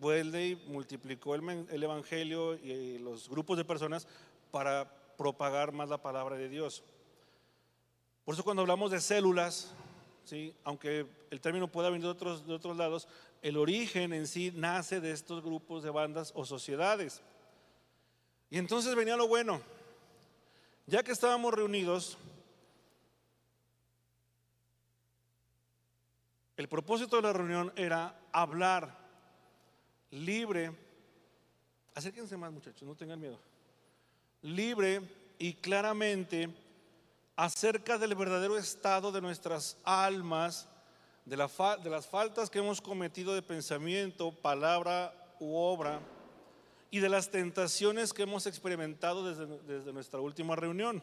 Wesley 0.00 0.56
multiplicó 0.66 1.34
el, 1.34 1.66
el 1.70 1.82
Evangelio 1.82 2.54
y 2.54 2.98
los 2.98 3.28
grupos 3.28 3.56
de 3.56 3.64
personas 3.64 4.08
para 4.50 4.90
propagar 5.16 5.72
más 5.72 5.88
la 5.88 5.98
palabra 6.02 6.36
de 6.36 6.48
Dios. 6.48 6.82
Por 8.24 8.34
eso 8.34 8.44
cuando 8.44 8.62
hablamos 8.62 8.90
de 8.90 9.00
células, 9.00 9.72
¿sí? 10.24 10.54
aunque 10.64 11.06
el 11.30 11.40
término 11.40 11.68
pueda 11.68 11.90
venir 11.90 12.06
de 12.06 12.54
otros 12.54 12.76
lados, 12.76 13.06
el 13.42 13.56
origen 13.56 14.12
en 14.12 14.26
sí 14.26 14.52
nace 14.54 15.00
de 15.00 15.10
estos 15.10 15.42
grupos 15.42 15.82
de 15.82 15.90
bandas 15.90 16.32
o 16.34 16.44
sociedades. 16.44 17.20
Y 18.50 18.58
entonces 18.58 18.94
venía 18.94 19.16
lo 19.16 19.26
bueno. 19.26 19.60
Ya 20.86 21.02
que 21.02 21.12
estábamos 21.12 21.54
reunidos, 21.54 22.18
el 26.56 26.68
propósito 26.68 27.16
de 27.16 27.22
la 27.22 27.32
reunión 27.32 27.72
era 27.76 28.18
hablar 28.32 28.98
libre. 30.10 30.76
Acérquense 31.94 32.36
más 32.36 32.52
muchachos, 32.52 32.82
no 32.82 32.94
tengan 32.94 33.20
miedo 33.20 33.38
libre 34.42 35.00
y 35.38 35.54
claramente 35.54 36.50
acerca 37.36 37.96
del 37.96 38.14
verdadero 38.14 38.58
estado 38.58 39.10
de 39.10 39.20
nuestras 39.20 39.78
almas, 39.84 40.68
de, 41.24 41.36
de 41.36 41.90
las 41.90 42.06
faltas 42.06 42.50
que 42.50 42.58
hemos 42.58 42.80
cometido 42.80 43.34
de 43.34 43.42
pensamiento, 43.42 44.32
palabra 44.32 45.14
u 45.38 45.56
obra, 45.56 46.00
y 46.92 47.00
de 47.00 47.08
las 47.08 47.30
tentaciones 47.30 48.12
que 48.12 48.24
hemos 48.24 48.46
experimentado 48.46 49.24
desde, 49.24 49.46
desde 49.62 49.94
nuestra 49.94 50.20
última 50.20 50.54
reunión. 50.54 51.02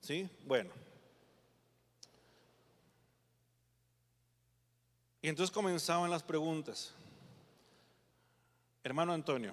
¿Sí? 0.00 0.30
Bueno. 0.46 0.70
Y 5.20 5.28
entonces 5.28 5.52
comenzaban 5.52 6.08
las 6.08 6.22
preguntas. 6.22 6.94
Hermano 8.84 9.12
Antonio, 9.12 9.52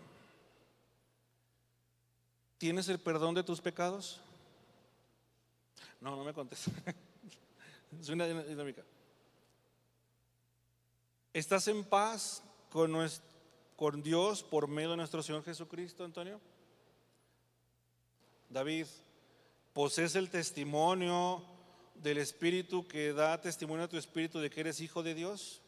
¿tienes 2.60 2.88
el 2.88 3.00
perdón 3.00 3.34
de 3.34 3.42
tus 3.42 3.60
pecados? 3.60 4.22
No, 6.00 6.16
no 6.16 6.24
me 6.24 6.34
contestes. 6.36 6.72
es 8.00 8.10
una 8.10 8.28
dinámica. 8.28 8.84
¿Estás 11.34 11.68
en 11.70 11.84
paz 11.84 12.44
con, 12.70 12.92
nuestro, 12.92 13.33
con 13.84 14.02
Dios 14.02 14.44
por 14.44 14.70
medio 14.70 14.92
de 14.92 14.96
nuestro 14.96 15.22
Señor 15.22 15.44
Jesucristo, 15.44 16.06
Antonio? 16.06 16.40
David, 18.48 18.88
¿posees 19.74 20.16
el 20.16 20.30
testimonio 20.30 21.44
del 21.96 22.20
Espíritu 22.20 22.88
que 22.88 23.12
da 23.12 23.42
testimonio 23.42 23.84
a 23.84 23.90
tu 23.90 23.98
Espíritu 23.98 24.40
de 24.40 24.50
que 24.50 24.62
eres 24.62 24.80
hijo 24.80 25.04
de 25.04 25.14
Dios? 25.14 25.62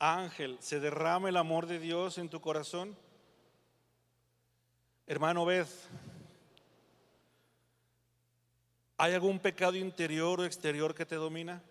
Ángel, 0.00 0.58
¿se 0.58 0.80
derrama 0.80 1.28
el 1.28 1.36
amor 1.36 1.66
de 1.66 1.78
Dios 1.78 2.18
en 2.18 2.28
tu 2.28 2.40
corazón? 2.40 2.96
Hermano 5.06 5.44
Beth, 5.44 5.70
¿hay 8.96 9.14
algún 9.14 9.38
pecado 9.38 9.76
interior 9.76 10.40
o 10.40 10.44
exterior 10.44 10.92
que 10.92 11.06
te 11.06 11.14
domina? 11.14 11.62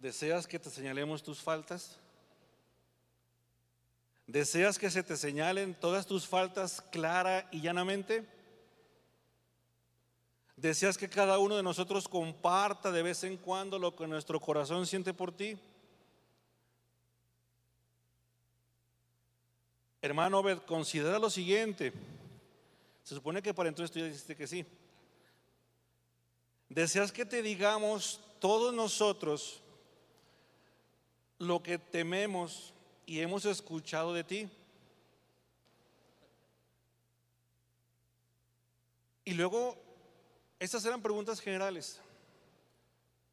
¿Deseas 0.00 0.46
que 0.46 0.58
te 0.58 0.70
señalemos 0.70 1.22
tus 1.22 1.42
faltas? 1.42 1.98
¿Deseas 4.26 4.78
que 4.78 4.90
se 4.90 5.02
te 5.02 5.14
señalen 5.14 5.74
todas 5.74 6.06
tus 6.06 6.26
faltas 6.26 6.80
clara 6.90 7.46
y 7.52 7.60
llanamente? 7.60 8.26
¿Deseas 10.56 10.96
que 10.96 11.10
cada 11.10 11.38
uno 11.38 11.54
de 11.54 11.62
nosotros 11.62 12.08
comparta 12.08 12.90
de 12.90 13.02
vez 13.02 13.24
en 13.24 13.36
cuando 13.36 13.78
lo 13.78 13.94
que 13.94 14.06
nuestro 14.06 14.40
corazón 14.40 14.86
siente 14.86 15.12
por 15.12 15.36
ti? 15.36 15.58
Hermano 20.00 20.38
Obed, 20.38 20.60
considera 20.60 21.18
lo 21.18 21.28
siguiente. 21.28 21.92
Se 23.04 23.14
supone 23.14 23.42
que 23.42 23.52
para 23.52 23.68
entonces 23.68 23.92
tú 23.92 23.98
ya 23.98 24.06
dijiste 24.06 24.34
que 24.34 24.46
sí. 24.46 24.64
¿Deseas 26.70 27.12
que 27.12 27.26
te 27.26 27.42
digamos 27.42 28.20
todos 28.38 28.72
nosotros 28.72 29.62
lo 31.40 31.62
que 31.62 31.78
tememos 31.78 32.74
y 33.06 33.20
hemos 33.20 33.46
escuchado 33.46 34.12
de 34.12 34.22
ti? 34.22 34.48
Y 39.24 39.32
luego 39.32 39.76
estas 40.58 40.84
eran 40.84 41.00
preguntas 41.00 41.40
generales. 41.40 41.98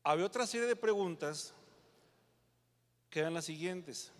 Había 0.03 0.25
otra 0.25 0.47
serie 0.47 0.67
de 0.67 0.75
preguntas 0.75 1.53
que 3.09 3.19
eran 3.19 3.33
las 3.33 3.45
siguientes. 3.45 4.11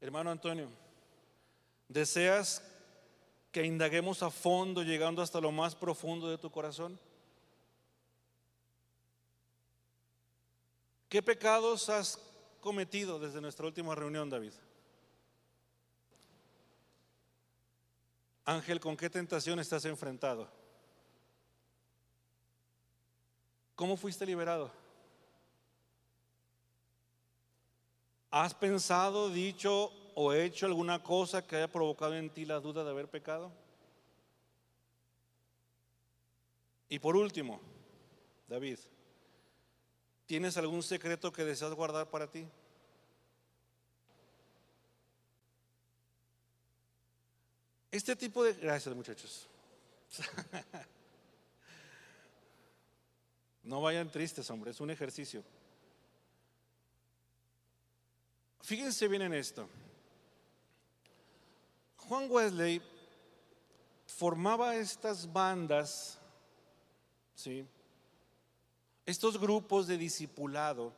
Hermano 0.00 0.30
Antonio, 0.30 0.68
¿deseas 1.88 2.62
que 3.52 3.66
indaguemos 3.66 4.22
a 4.22 4.30
fondo 4.30 4.82
llegando 4.82 5.20
hasta 5.20 5.42
lo 5.42 5.52
más 5.52 5.74
profundo 5.74 6.30
de 6.30 6.38
tu 6.38 6.50
corazón? 6.50 6.98
¿Qué 11.16 11.22
pecados 11.22 11.88
has 11.88 12.18
cometido 12.60 13.18
desde 13.18 13.40
nuestra 13.40 13.64
última 13.64 13.94
reunión, 13.94 14.28
David? 14.28 14.52
Ángel, 18.44 18.78
¿con 18.80 18.98
qué 18.98 19.08
tentación 19.08 19.58
estás 19.58 19.86
enfrentado? 19.86 20.46
¿Cómo 23.74 23.96
fuiste 23.96 24.26
liberado? 24.26 24.70
¿Has 28.30 28.52
pensado, 28.52 29.30
dicho 29.30 29.90
o 30.14 30.34
hecho 30.34 30.66
alguna 30.66 31.02
cosa 31.02 31.46
que 31.46 31.56
haya 31.56 31.72
provocado 31.72 32.14
en 32.14 32.28
ti 32.28 32.44
la 32.44 32.60
duda 32.60 32.84
de 32.84 32.90
haber 32.90 33.08
pecado? 33.08 33.50
Y 36.90 36.98
por 36.98 37.16
último, 37.16 37.58
David, 38.46 38.78
¿tienes 40.26 40.56
algún 40.56 40.82
secreto 40.82 41.32
que 41.32 41.44
deseas 41.44 41.72
guardar 41.72 42.10
para 42.10 42.30
ti? 42.30 42.46
Este 47.90 48.14
tipo 48.14 48.44
de... 48.44 48.52
Gracias 48.52 48.94
muchachos. 48.94 49.48
No 53.66 53.80
vayan 53.80 54.08
tristes, 54.08 54.48
hombre, 54.48 54.70
es 54.70 54.80
un 54.80 54.90
ejercicio. 54.90 55.42
Fíjense 58.62 59.08
bien 59.08 59.22
en 59.22 59.34
esto. 59.34 59.68
Juan 61.96 62.30
Wesley 62.30 62.80
formaba 64.06 64.76
estas 64.76 65.32
bandas, 65.32 66.16
¿sí? 67.34 67.66
Estos 69.06 69.38
grupos 69.38 69.86
de 69.86 69.96
discipulado, 69.96 70.92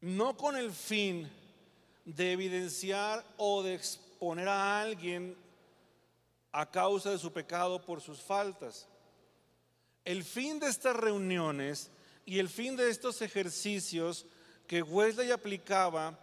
no 0.00 0.36
con 0.36 0.56
el 0.56 0.70
fin 0.70 1.28
de 2.04 2.32
evidenciar 2.32 3.24
o 3.38 3.62
de 3.62 3.80
poner 4.18 4.48
a 4.48 4.80
alguien 4.80 5.36
a 6.52 6.70
causa 6.70 7.10
de 7.10 7.18
su 7.18 7.32
pecado 7.32 7.84
por 7.84 8.00
sus 8.00 8.20
faltas. 8.20 8.86
El 10.04 10.22
fin 10.22 10.60
de 10.60 10.68
estas 10.68 10.96
reuniones 10.96 11.90
y 12.24 12.38
el 12.38 12.48
fin 12.48 12.76
de 12.76 12.90
estos 12.90 13.22
ejercicios 13.22 14.26
que 14.66 14.82
Wesley 14.82 15.30
aplicaba 15.30 16.18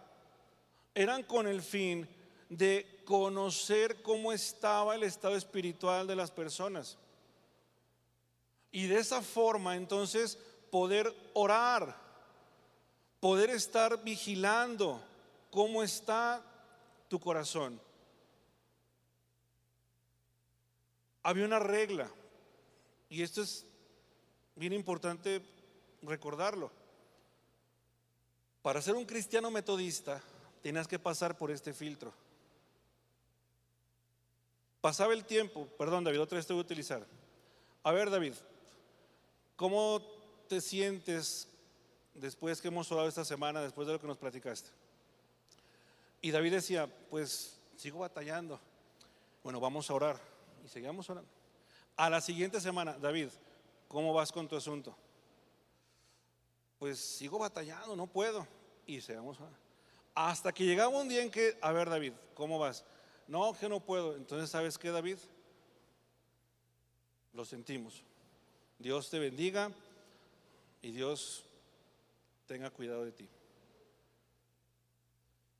eran 0.94 1.22
con 1.24 1.46
el 1.46 1.62
fin 1.62 2.08
de 2.48 3.02
conocer 3.04 4.02
cómo 4.02 4.32
estaba 4.32 4.94
el 4.94 5.02
estado 5.02 5.36
espiritual 5.36 6.06
de 6.06 6.16
las 6.16 6.30
personas. 6.30 6.96
Y 8.72 8.86
de 8.86 8.98
esa 8.98 9.22
forma 9.22 9.76
entonces 9.76 10.38
poder 10.70 11.14
orar, 11.34 11.96
poder 13.20 13.50
estar 13.50 14.02
vigilando 14.02 15.00
cómo 15.50 15.82
está 15.82 16.42
tu 17.08 17.18
corazón. 17.18 17.80
había 21.26 21.44
una 21.44 21.58
regla, 21.58 22.08
y 23.08 23.22
esto 23.22 23.42
es 23.42 23.66
bien 24.54 24.72
importante 24.72 25.42
recordarlo. 26.02 26.70
Para 28.62 28.80
ser 28.80 28.94
un 28.94 29.04
cristiano 29.04 29.50
metodista, 29.50 30.22
tenías 30.62 30.86
que 30.86 31.00
pasar 31.00 31.36
por 31.36 31.50
este 31.50 31.72
filtro. 31.72 32.14
Pasaba 34.80 35.14
el 35.14 35.24
tiempo, 35.24 35.66
perdón 35.76 36.04
David, 36.04 36.20
otra 36.20 36.36
vez 36.36 36.46
te 36.46 36.52
voy 36.52 36.60
a 36.60 36.64
utilizar. 36.64 37.04
A 37.82 37.90
ver 37.90 38.08
David, 38.08 38.34
¿cómo 39.56 40.00
te 40.48 40.60
sientes 40.60 41.48
después 42.14 42.60
que 42.60 42.68
hemos 42.68 42.90
orado 42.92 43.08
esta 43.08 43.24
semana, 43.24 43.60
después 43.60 43.86
de 43.86 43.94
lo 43.94 44.00
que 44.00 44.06
nos 44.06 44.18
platicaste? 44.18 44.70
Y 46.20 46.30
David 46.30 46.52
decía, 46.52 46.86
pues 47.10 47.58
sigo 47.76 48.00
batallando. 48.00 48.60
Bueno, 49.42 49.60
vamos 49.60 49.90
a 49.90 49.94
orar 49.94 50.20
y 50.64 50.68
seguíamos 50.68 51.08
orando. 51.10 51.30
A 51.96 52.10
la 52.10 52.20
siguiente 52.20 52.60
semana, 52.60 52.98
David, 52.98 53.28
¿cómo 53.88 54.12
vas 54.12 54.32
con 54.32 54.48
tu 54.48 54.56
asunto? 54.56 54.96
Pues 56.78 56.98
sigo 56.98 57.38
batallando, 57.38 57.96
no 57.96 58.06
puedo. 58.06 58.46
Y 58.86 59.00
seguimos 59.00 59.38
orando. 59.38 59.58
Hasta 60.14 60.52
que 60.52 60.64
llegaba 60.64 60.88
un 60.88 61.08
día 61.08 61.22
en 61.22 61.30
que, 61.30 61.58
a 61.60 61.72
ver 61.72 61.88
David, 61.90 62.12
¿cómo 62.34 62.58
vas? 62.58 62.84
No, 63.28 63.52
que 63.52 63.68
no 63.68 63.80
puedo. 63.80 64.16
Entonces, 64.16 64.50
¿sabes 64.50 64.78
qué, 64.78 64.90
David? 64.90 65.18
Lo 67.32 67.44
sentimos. 67.44 68.02
Dios 68.78 69.10
te 69.10 69.18
bendiga 69.18 69.70
y 70.82 70.90
Dios 70.90 71.44
tenga 72.46 72.70
cuidado 72.70 73.04
de 73.04 73.12
ti. 73.12 73.28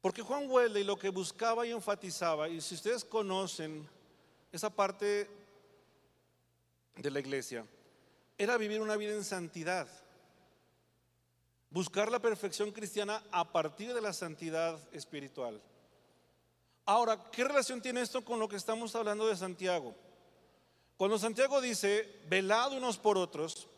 Porque 0.01 0.23
Juan 0.23 0.49
Wesley 0.49 0.85
lo 0.85 0.99
que 0.99 1.09
buscaba 1.09 1.67
y 1.67 1.73
enfatizaba, 1.73 2.49
y 2.49 2.61
si 2.61 2.77
ustedes 2.77 3.05
conocen 3.05 3.89
esa 4.53 4.71
parte 4.71 5.29
de 6.97 7.11
la 7.11 7.21
iglesia 7.21 7.67
era 8.39 8.57
vivir 8.57 8.81
una 8.81 8.97
vida 8.97 9.15
en 9.15 9.25
santidad. 9.25 9.89
Buscar 11.71 12.11
la 12.11 12.21
perfección 12.21 12.71
cristiana 12.71 13.23
a 13.31 13.51
partir 13.51 13.93
de 13.93 14.01
la 14.01 14.13
santidad 14.13 14.79
espiritual. 14.93 15.61
Ahora, 16.85 17.31
¿qué 17.31 17.45
relación 17.45 17.83
tiene 17.83 18.03
esto 18.03 18.25
con 18.25 18.39
lo 18.39 18.49
que 18.49 18.57
estamos 18.57 18.95
hablando 18.95 19.27
de 19.27 19.37
Santiago? 19.37 19.95
Cuando 20.97 21.19
Santiago 21.19 21.61
dice, 21.61 22.21
velad 22.29 22.73
unos 22.73 22.97
por 22.97 23.19
otros, 23.19 23.69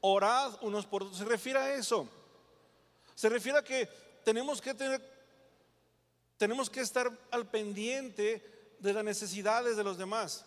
orad 0.00 0.58
unos 0.62 0.86
por 0.86 1.04
otros, 1.04 1.18
se 1.18 1.24
refiere 1.24 1.58
a 1.58 1.74
eso. 1.74 2.08
Se 3.14 3.28
refiere 3.28 3.58
a 3.58 3.64
que 3.64 3.88
tenemos 4.24 4.60
que 4.60 4.74
tener, 4.74 5.02
tenemos 6.36 6.68
que 6.68 6.80
estar 6.80 7.10
al 7.30 7.48
pendiente 7.48 8.74
de 8.78 8.92
las 8.92 9.04
necesidades 9.04 9.76
de 9.76 9.84
los 9.84 9.98
demás. 9.98 10.44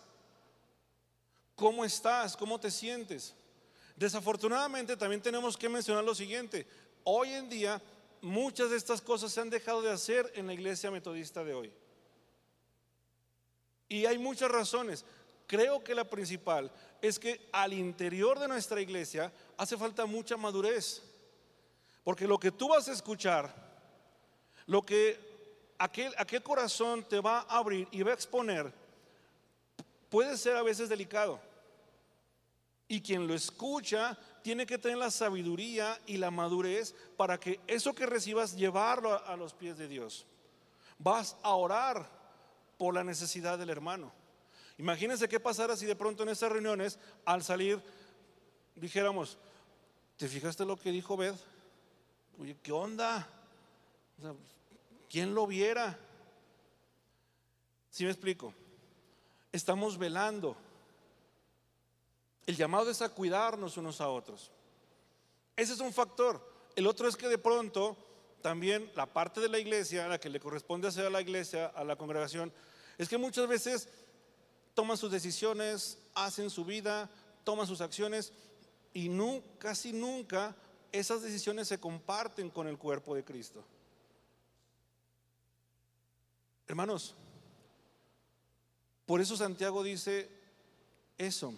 ¿Cómo 1.54 1.84
estás? 1.84 2.36
¿Cómo 2.36 2.58
te 2.58 2.70
sientes? 2.70 3.34
Desafortunadamente 3.96 4.96
también 4.96 5.22
tenemos 5.22 5.56
que 5.56 5.68
mencionar 5.68 6.04
lo 6.04 6.14
siguiente. 6.14 6.66
Hoy 7.04 7.30
en 7.32 7.48
día 7.48 7.80
muchas 8.20 8.70
de 8.70 8.76
estas 8.76 9.00
cosas 9.00 9.32
se 9.32 9.40
han 9.40 9.50
dejado 9.50 9.82
de 9.82 9.90
hacer 9.90 10.32
en 10.34 10.46
la 10.46 10.54
iglesia 10.54 10.90
metodista 10.90 11.44
de 11.44 11.54
hoy. 11.54 11.72
Y 13.88 14.06
hay 14.06 14.16
muchas 14.16 14.50
razones. 14.50 15.04
Creo 15.52 15.84
que 15.84 15.94
la 15.94 16.04
principal 16.04 16.72
es 17.02 17.18
que 17.18 17.50
al 17.52 17.74
interior 17.74 18.38
de 18.38 18.48
nuestra 18.48 18.80
iglesia 18.80 19.30
hace 19.58 19.76
falta 19.76 20.06
mucha 20.06 20.34
madurez. 20.38 21.02
Porque 22.02 22.26
lo 22.26 22.38
que 22.38 22.50
tú 22.50 22.68
vas 22.68 22.88
a 22.88 22.92
escuchar, 22.92 23.54
lo 24.64 24.80
que 24.80 25.20
aquel, 25.76 26.10
aquel 26.16 26.42
corazón 26.42 27.06
te 27.06 27.20
va 27.20 27.40
a 27.40 27.58
abrir 27.58 27.86
y 27.90 28.02
va 28.02 28.12
a 28.12 28.14
exponer, 28.14 28.72
puede 30.08 30.38
ser 30.38 30.56
a 30.56 30.62
veces 30.62 30.88
delicado. 30.88 31.38
Y 32.88 33.02
quien 33.02 33.26
lo 33.26 33.34
escucha 33.34 34.16
tiene 34.42 34.64
que 34.64 34.78
tener 34.78 34.96
la 34.96 35.10
sabiduría 35.10 36.00
y 36.06 36.16
la 36.16 36.30
madurez 36.30 36.94
para 37.18 37.38
que 37.38 37.60
eso 37.66 37.94
que 37.94 38.06
recibas 38.06 38.56
llevarlo 38.56 39.12
a, 39.12 39.16
a 39.18 39.36
los 39.36 39.52
pies 39.52 39.76
de 39.76 39.86
Dios. 39.86 40.24
Vas 40.96 41.36
a 41.42 41.50
orar 41.50 42.08
por 42.78 42.94
la 42.94 43.04
necesidad 43.04 43.58
del 43.58 43.68
hermano. 43.68 44.21
Imagínense 44.78 45.28
qué 45.28 45.38
pasara 45.38 45.76
si 45.76 45.86
de 45.86 45.96
pronto 45.96 46.22
en 46.22 46.30
esas 46.30 46.50
reuniones, 46.50 46.98
al 47.24 47.42
salir, 47.42 47.80
dijéramos, 48.74 49.38
¿te 50.16 50.28
fijaste 50.28 50.64
lo 50.64 50.76
que 50.76 50.90
dijo 50.90 51.16
Bed? 51.16 51.34
Oye, 52.38 52.56
¿qué 52.62 52.72
onda? 52.72 53.28
¿Quién 55.10 55.34
lo 55.34 55.46
viera? 55.46 55.98
Si 57.90 58.04
me 58.04 58.10
explico? 58.10 58.54
Estamos 59.52 59.98
velando. 59.98 60.56
El 62.46 62.56
llamado 62.56 62.90
es 62.90 63.02
a 63.02 63.10
cuidarnos 63.10 63.76
unos 63.76 64.00
a 64.00 64.08
otros. 64.08 64.50
Ese 65.54 65.74
es 65.74 65.80
un 65.80 65.92
factor. 65.92 66.40
El 66.74 66.86
otro 66.86 67.06
es 67.06 67.16
que 67.16 67.28
de 67.28 67.38
pronto 67.38 67.96
también 68.40 68.90
la 68.94 69.06
parte 69.06 69.40
de 69.40 69.48
la 69.48 69.58
iglesia, 69.58 70.08
la 70.08 70.18
que 70.18 70.30
le 70.30 70.40
corresponde 70.40 70.88
hacer 70.88 71.06
a 71.06 71.10
la 71.10 71.20
iglesia, 71.20 71.66
a 71.66 71.84
la 71.84 71.96
congregación, 71.96 72.52
es 72.98 73.08
que 73.08 73.18
muchas 73.18 73.46
veces 73.46 73.88
toman 74.74 74.96
sus 74.96 75.10
decisiones, 75.10 75.98
hacen 76.14 76.50
su 76.50 76.64
vida, 76.64 77.10
toman 77.44 77.66
sus 77.66 77.80
acciones 77.80 78.32
y 78.94 79.10
casi 79.58 79.92
nunca 79.92 80.54
esas 80.90 81.22
decisiones 81.22 81.68
se 81.68 81.80
comparten 81.80 82.50
con 82.50 82.68
el 82.68 82.78
cuerpo 82.78 83.14
de 83.14 83.24
Cristo. 83.24 83.64
Hermanos, 86.66 87.14
por 89.06 89.20
eso 89.20 89.36
Santiago 89.36 89.82
dice 89.82 90.28
eso. 91.18 91.54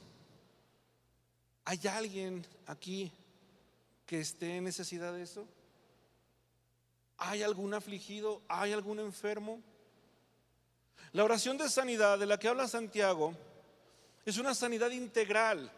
¿Hay 1.64 1.80
alguien 1.86 2.46
aquí 2.66 3.12
que 4.06 4.20
esté 4.20 4.56
en 4.56 4.64
necesidad 4.64 5.12
de 5.12 5.22
eso? 5.22 5.46
¿Hay 7.16 7.42
algún 7.42 7.74
afligido? 7.74 8.42
¿Hay 8.48 8.72
algún 8.72 9.00
enfermo? 9.00 9.62
La 11.12 11.24
oración 11.24 11.56
de 11.56 11.68
sanidad 11.68 12.18
de 12.18 12.26
la 12.26 12.38
que 12.38 12.48
habla 12.48 12.66
Santiago 12.66 13.34
es 14.24 14.38
una 14.38 14.54
sanidad 14.54 14.90
integral. 14.90 15.70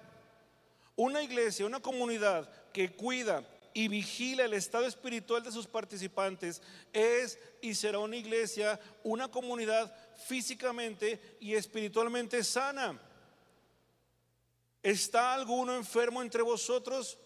Una 0.95 1.23
iglesia, 1.23 1.67
una 1.67 1.81
comunidad 1.81 2.49
que 2.73 2.93
cuida 2.93 3.45
y 3.75 3.89
vigila 3.89 4.47
el 4.47 4.55
estado 4.55 4.87
espiritual 4.87 5.43
de 5.43 5.53
sus 5.53 5.67
participantes 5.67 6.63
es 6.95 7.39
y 7.61 7.75
será 7.75 7.99
una 7.99 8.17
iglesia, 8.17 8.81
una 9.05 9.29
comunidad 9.29 9.95
físicamente 10.27 11.37
y 11.41 11.55
espiritualmente 11.55 12.43
sana. 12.43 12.99
¿Está 14.83 15.35
alguno 15.35 15.77
enfermo 15.77 16.23
entre 16.23 16.41
vosotros? 16.41 17.19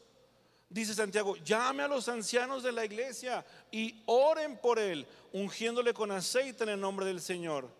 Dice 0.68 0.94
Santiago, 0.94 1.36
llame 1.36 1.84
a 1.84 1.88
los 1.88 2.08
ancianos 2.08 2.64
de 2.64 2.72
la 2.72 2.84
iglesia 2.84 3.44
y 3.70 4.02
oren 4.06 4.56
por 4.58 4.80
él, 4.80 5.06
ungiéndole 5.32 5.94
con 5.94 6.10
aceite 6.10 6.64
en 6.64 6.70
el 6.70 6.80
nombre 6.80 7.06
del 7.06 7.20
Señor. 7.20 7.79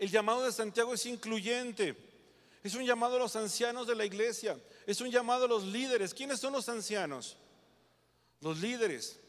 El 0.00 0.10
llamado 0.10 0.42
de 0.42 0.50
Santiago 0.50 0.94
es 0.94 1.04
incluyente. 1.04 1.94
Es 2.64 2.74
un 2.74 2.86
llamado 2.86 3.16
a 3.16 3.18
los 3.18 3.36
ancianos 3.36 3.86
de 3.86 3.94
la 3.94 4.06
iglesia. 4.06 4.58
Es 4.86 5.02
un 5.02 5.10
llamado 5.10 5.44
a 5.44 5.48
los 5.48 5.64
líderes. 5.64 6.14
¿Quiénes 6.14 6.40
son 6.40 6.54
los 6.54 6.70
ancianos? 6.70 7.36
Los 8.40 8.60
líderes. 8.60 9.20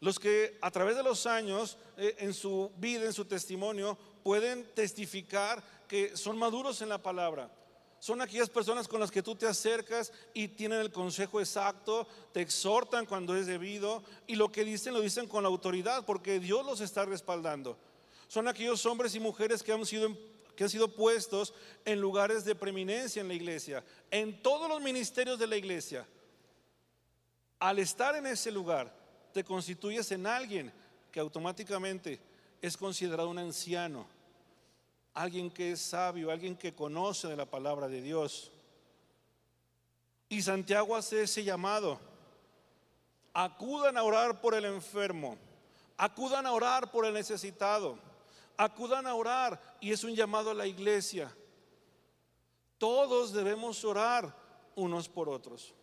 Los 0.00 0.20
que 0.20 0.58
a 0.60 0.70
través 0.70 0.96
de 0.96 1.02
los 1.02 1.24
años, 1.24 1.78
eh, 1.96 2.14
en 2.18 2.34
su 2.34 2.70
vida, 2.76 3.06
en 3.06 3.14
su 3.14 3.24
testimonio, 3.24 3.96
pueden 4.22 4.66
testificar 4.74 5.64
que 5.88 6.14
son 6.14 6.36
maduros 6.36 6.82
en 6.82 6.90
la 6.90 7.02
palabra. 7.02 7.50
Son 7.98 8.20
aquellas 8.20 8.50
personas 8.50 8.88
con 8.88 9.00
las 9.00 9.10
que 9.10 9.22
tú 9.22 9.34
te 9.34 9.46
acercas 9.46 10.12
y 10.34 10.48
tienen 10.48 10.80
el 10.80 10.92
consejo 10.92 11.40
exacto, 11.40 12.06
te 12.34 12.42
exhortan 12.42 13.06
cuando 13.06 13.34
es 13.34 13.46
debido 13.46 14.02
y 14.26 14.34
lo 14.34 14.52
que 14.52 14.64
dicen 14.64 14.92
lo 14.92 15.00
dicen 15.00 15.26
con 15.26 15.42
la 15.42 15.48
autoridad 15.48 16.04
porque 16.04 16.38
Dios 16.38 16.66
los 16.66 16.82
está 16.82 17.06
respaldando 17.06 17.78
son 18.32 18.48
aquellos 18.48 18.86
hombres 18.86 19.14
y 19.14 19.20
mujeres 19.20 19.62
que 19.62 19.72
han 19.72 19.84
sido 19.84 20.16
que 20.56 20.64
han 20.64 20.70
sido 20.70 20.88
puestos 20.88 21.52
en 21.84 22.00
lugares 22.00 22.46
de 22.46 22.54
preeminencia 22.54 23.20
en 23.20 23.28
la 23.28 23.34
iglesia, 23.34 23.84
en 24.10 24.42
todos 24.42 24.70
los 24.70 24.80
ministerios 24.80 25.38
de 25.38 25.46
la 25.46 25.54
iglesia. 25.54 26.06
Al 27.58 27.78
estar 27.78 28.16
en 28.16 28.26
ese 28.26 28.50
lugar, 28.50 28.90
te 29.34 29.44
constituyes 29.44 30.10
en 30.12 30.26
alguien 30.26 30.72
que 31.10 31.20
automáticamente 31.20 32.18
es 32.62 32.74
considerado 32.74 33.28
un 33.28 33.38
anciano, 33.38 34.06
alguien 35.12 35.50
que 35.50 35.72
es 35.72 35.82
sabio, 35.82 36.30
alguien 36.30 36.56
que 36.56 36.74
conoce 36.74 37.28
de 37.28 37.36
la 37.36 37.44
palabra 37.44 37.86
de 37.86 38.00
Dios. 38.00 38.50
Y 40.30 40.40
Santiago 40.40 40.96
hace 40.96 41.24
ese 41.24 41.44
llamado. 41.44 42.00
Acudan 43.34 43.98
a 43.98 44.02
orar 44.02 44.40
por 44.40 44.54
el 44.54 44.64
enfermo, 44.64 45.36
acudan 45.98 46.46
a 46.46 46.52
orar 46.52 46.90
por 46.90 47.04
el 47.04 47.12
necesitado 47.12 48.10
acudan 48.64 49.06
a 49.06 49.14
orar 49.14 49.60
y 49.80 49.92
es 49.92 50.04
un 50.04 50.14
llamado 50.14 50.50
a 50.50 50.54
la 50.54 50.66
iglesia. 50.66 51.34
Todos 52.78 53.32
debemos 53.32 53.84
orar 53.84 54.34
unos 54.74 55.08
por 55.08 55.28
otros. 55.28 55.74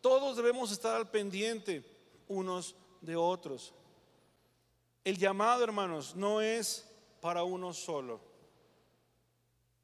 Todos 0.00 0.36
debemos 0.36 0.70
estar 0.70 0.94
al 0.94 1.10
pendiente 1.10 1.84
unos 2.28 2.76
de 3.00 3.16
otros. 3.16 3.74
El 5.04 5.18
llamado, 5.18 5.64
hermanos, 5.64 6.14
no 6.14 6.40
es 6.40 6.88
para 7.20 7.42
uno 7.42 7.72
solo. 7.72 8.20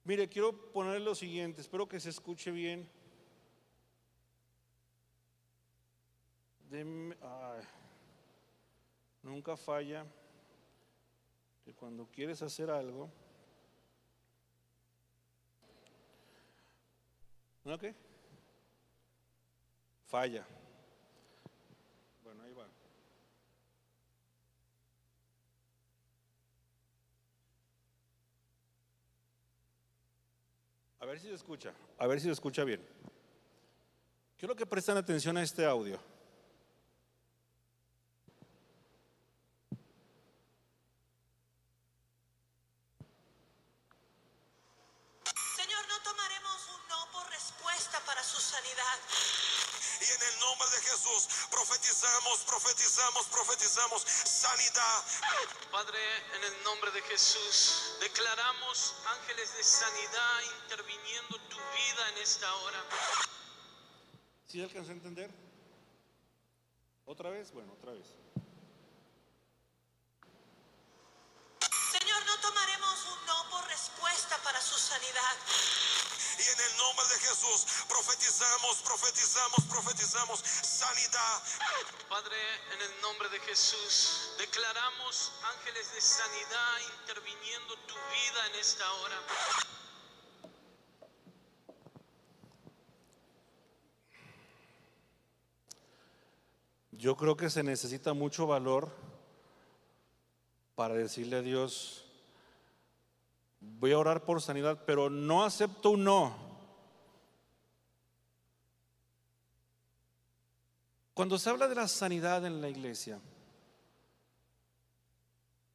Mire, 0.05 0.29
quiero 0.29 0.73
poner 0.73 1.01
lo 1.01 1.15
siguiente, 1.15 1.61
espero 1.61 1.89
que 1.89 2.01
se 2.01 2.11
escuche 2.11 2.51
bien. 2.51 2.89
nunca 9.23 9.59
falla 9.59 10.07
que 11.65 11.73
cuando 11.75 12.07
quieres 12.07 12.43
hacer 12.43 12.71
algo, 12.71 13.11
¿no 17.65 17.79
qué? 17.79 17.95
Falla. 20.07 20.45
Bueno, 22.25 22.43
ahí 22.43 22.53
va. 22.53 22.69
A 31.01 31.07
ver 31.07 31.19
si 31.19 31.29
se 31.29 31.35
escucha, 31.35 31.73
a 31.99 32.07
ver 32.07 32.21
si 32.21 32.27
se 32.27 32.33
escucha 32.33 32.65
bien. 32.65 32.81
Quiero 34.37 34.57
que 34.57 34.67
presten 34.67 34.97
atención 34.97 35.37
a 35.37 35.43
este 35.43 35.65
audio. 35.65 35.99
¿Sí 64.53 64.61
alcanzó 64.63 64.91
a 64.91 64.93
entender? 64.93 65.31
¿Otra 67.07 67.31
vez? 67.31 67.51
Bueno, 67.53 67.73
otra 67.73 67.93
vez. 67.93 68.05
Señor, 71.91 72.27
no 72.27 72.39
tomaremos 72.39 73.07
un 73.07 73.27
no 73.27 73.49
por 73.49 73.67
respuesta 73.67 74.37
para 74.45 74.61
su 74.61 74.79
sanidad. 74.79 75.37
Y 76.37 76.43
en 76.43 76.61
el 76.71 76.77
nombre 76.77 77.07
de 77.09 77.19
Jesús 77.21 77.67
profetizamos, 77.89 78.77
profetizamos, 78.83 79.65
profetizamos 79.71 80.41
sanidad. 80.41 81.43
Padre, 82.11 82.37
en 82.75 82.83
el 82.83 83.01
nombre 83.01 83.31
de 83.31 83.41
Jesús 83.41 84.35
declaramos 84.37 85.33
ángeles 85.45 85.95
de 85.95 86.01
sanidad 86.03 86.79
interviniendo 87.01 87.75
tu 87.87 87.95
vida 87.95 88.47
en 88.49 88.57
esta 88.57 88.93
hora. 88.93 89.19
Yo 97.03 97.17
creo 97.17 97.37
que 97.37 97.51
se 97.51 97.65
necesita 97.65 98.13
mucho 98.13 98.47
valor 98.47 98.89
para 100.77 100.95
decirle 100.95 101.35
a 101.35 101.43
Dios, 101.43 102.05
voy 103.59 103.91
a 103.91 103.99
orar 103.99 104.25
por 104.25 104.41
sanidad, 104.41 104.85
pero 104.87 105.11
no 105.11 105.43
acepto 105.43 105.91
un 105.91 106.05
no. 106.05 106.37
Cuando 111.13 111.41
se 111.41 111.51
habla 111.51 111.67
de 111.67 111.75
la 111.75 111.89
sanidad 111.89 112.47
en 112.47 112.61
la 112.61 112.69
iglesia, 112.69 113.19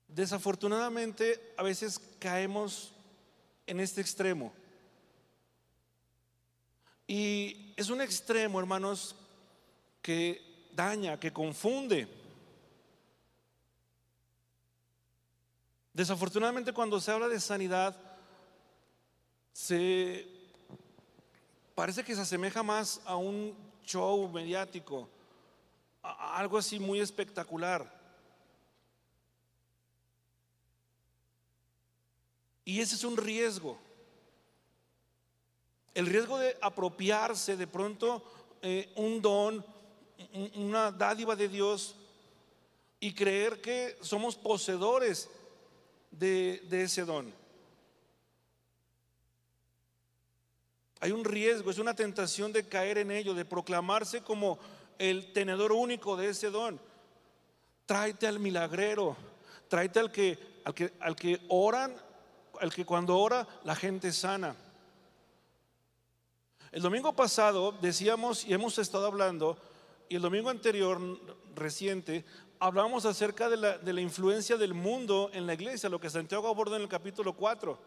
desafortunadamente 0.07 1.53
a 1.57 1.63
veces 1.63 1.99
caemos 2.19 2.93
en 3.65 3.81
este 3.81 3.99
extremo. 3.99 4.53
Y 7.05 7.73
es 7.75 7.89
un 7.89 7.99
extremo, 7.99 8.61
hermanos, 8.61 9.13
que 10.01 10.46
daña, 10.77 11.19
que 11.19 11.33
confunde. 11.33 12.07
Desafortunadamente 15.91 16.71
cuando 16.71 17.01
se 17.01 17.11
habla 17.11 17.27
de 17.27 17.39
sanidad, 17.39 17.99
se 19.51 20.27
parece 21.73 22.03
que 22.03 22.15
se 22.15 22.21
asemeja 22.21 22.61
más 22.61 23.01
a 23.05 23.15
un 23.15 23.57
show 23.83 24.29
mediático, 24.29 25.09
a 26.03 26.37
algo 26.37 26.59
así 26.59 26.79
muy 26.79 26.99
espectacular. 26.99 27.91
Y 32.63 32.81
ese 32.81 32.95
es 32.95 33.03
un 33.03 33.17
riesgo. 33.17 33.79
El 35.95 36.05
riesgo 36.05 36.37
de 36.37 36.55
apropiarse 36.61 37.57
de 37.57 37.65
pronto 37.65 38.23
eh, 38.61 38.91
un 38.95 39.21
don, 39.21 39.65
una 40.55 40.91
dádiva 40.91 41.35
de 41.35 41.47
Dios 41.47 41.95
y 42.99 43.13
creer 43.13 43.61
que 43.61 43.97
somos 44.01 44.35
poseedores 44.35 45.29
de, 46.11 46.61
ese 46.71 47.05
don. 47.05 47.33
Hay 50.99 51.11
un 51.11 51.23
riesgo, 51.23 51.69
es 51.69 51.77
una 51.77 51.95
tentación 51.95 52.51
de 52.51 52.67
caer 52.67 52.97
en 52.97 53.11
ello, 53.11 53.33
de 53.33 53.45
proclamarse 53.45 54.21
como 54.21 54.57
el 54.97 55.31
tenedor 55.31 55.71
único 55.71 56.17
de 56.17 56.29
ese 56.29 56.49
don. 56.49 56.79
Tráete 57.85 58.27
al 58.27 58.39
milagrero, 58.39 59.15
tráete 59.67 59.99
al 59.99 60.11
que, 60.11 60.39
al 60.65 60.73
que, 60.73 60.93
al 60.99 61.15
que 61.15 61.39
oran, 61.49 61.95
al 62.59 62.73
que 62.73 62.85
cuando 62.85 63.17
ora 63.17 63.47
la 63.63 63.75
gente 63.75 64.11
sana. 64.11 64.55
El 66.71 66.81
domingo 66.81 67.13
pasado 67.13 67.71
decíamos 67.71 68.43
y 68.43 68.53
hemos 68.53 68.77
estado 68.77 69.05
hablando, 69.05 69.57
y 70.09 70.15
el 70.15 70.21
domingo 70.21 70.49
anterior, 70.49 70.99
reciente, 71.55 72.25
hablábamos 72.59 73.05
acerca 73.05 73.49
de 73.49 73.57
la, 73.57 73.77
de 73.77 73.93
la 73.93 74.01
influencia 74.01 74.57
del 74.57 74.73
mundo 74.73 75.29
en 75.33 75.45
la 75.45 75.53
iglesia, 75.53 75.89
lo 75.89 75.99
que 75.99 76.09
Santiago 76.09 76.47
aborda 76.47 76.75
en 76.75 76.83
el 76.83 76.87
capítulo 76.87 77.33
4. 77.33 77.77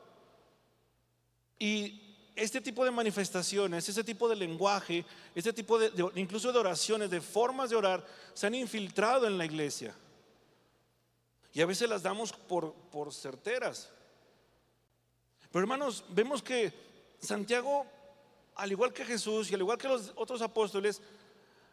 Y 1.58 2.32
este 2.36 2.60
tipo 2.60 2.84
de 2.84 2.90
manifestaciones, 2.90 3.88
este 3.88 4.04
tipo 4.04 4.28
de 4.28 4.36
lenguaje, 4.36 5.04
este 5.34 5.52
tipo 5.52 5.78
de, 5.78 5.90
de, 5.90 6.08
incluso 6.16 6.52
de 6.52 6.58
oraciones, 6.58 7.10
de 7.10 7.20
formas 7.20 7.70
de 7.70 7.76
orar, 7.76 8.06
se 8.34 8.46
han 8.46 8.54
infiltrado 8.54 9.26
en 9.26 9.36
la 9.36 9.44
iglesia. 9.44 9.94
Y 11.52 11.60
a 11.60 11.66
veces 11.66 11.88
las 11.88 12.02
damos 12.02 12.32
por, 12.32 12.72
por 12.90 13.12
certeras. 13.12 13.90
Pero 15.50 15.62
hermanos, 15.62 16.04
vemos 16.08 16.42
que 16.42 16.72
Santiago, 17.18 17.84
al 18.54 18.70
igual 18.70 18.92
que 18.92 19.04
Jesús 19.04 19.50
y 19.50 19.54
al 19.54 19.60
igual 19.60 19.78
que 19.78 19.88
los 19.88 20.12
otros 20.14 20.40
apóstoles, 20.42 21.02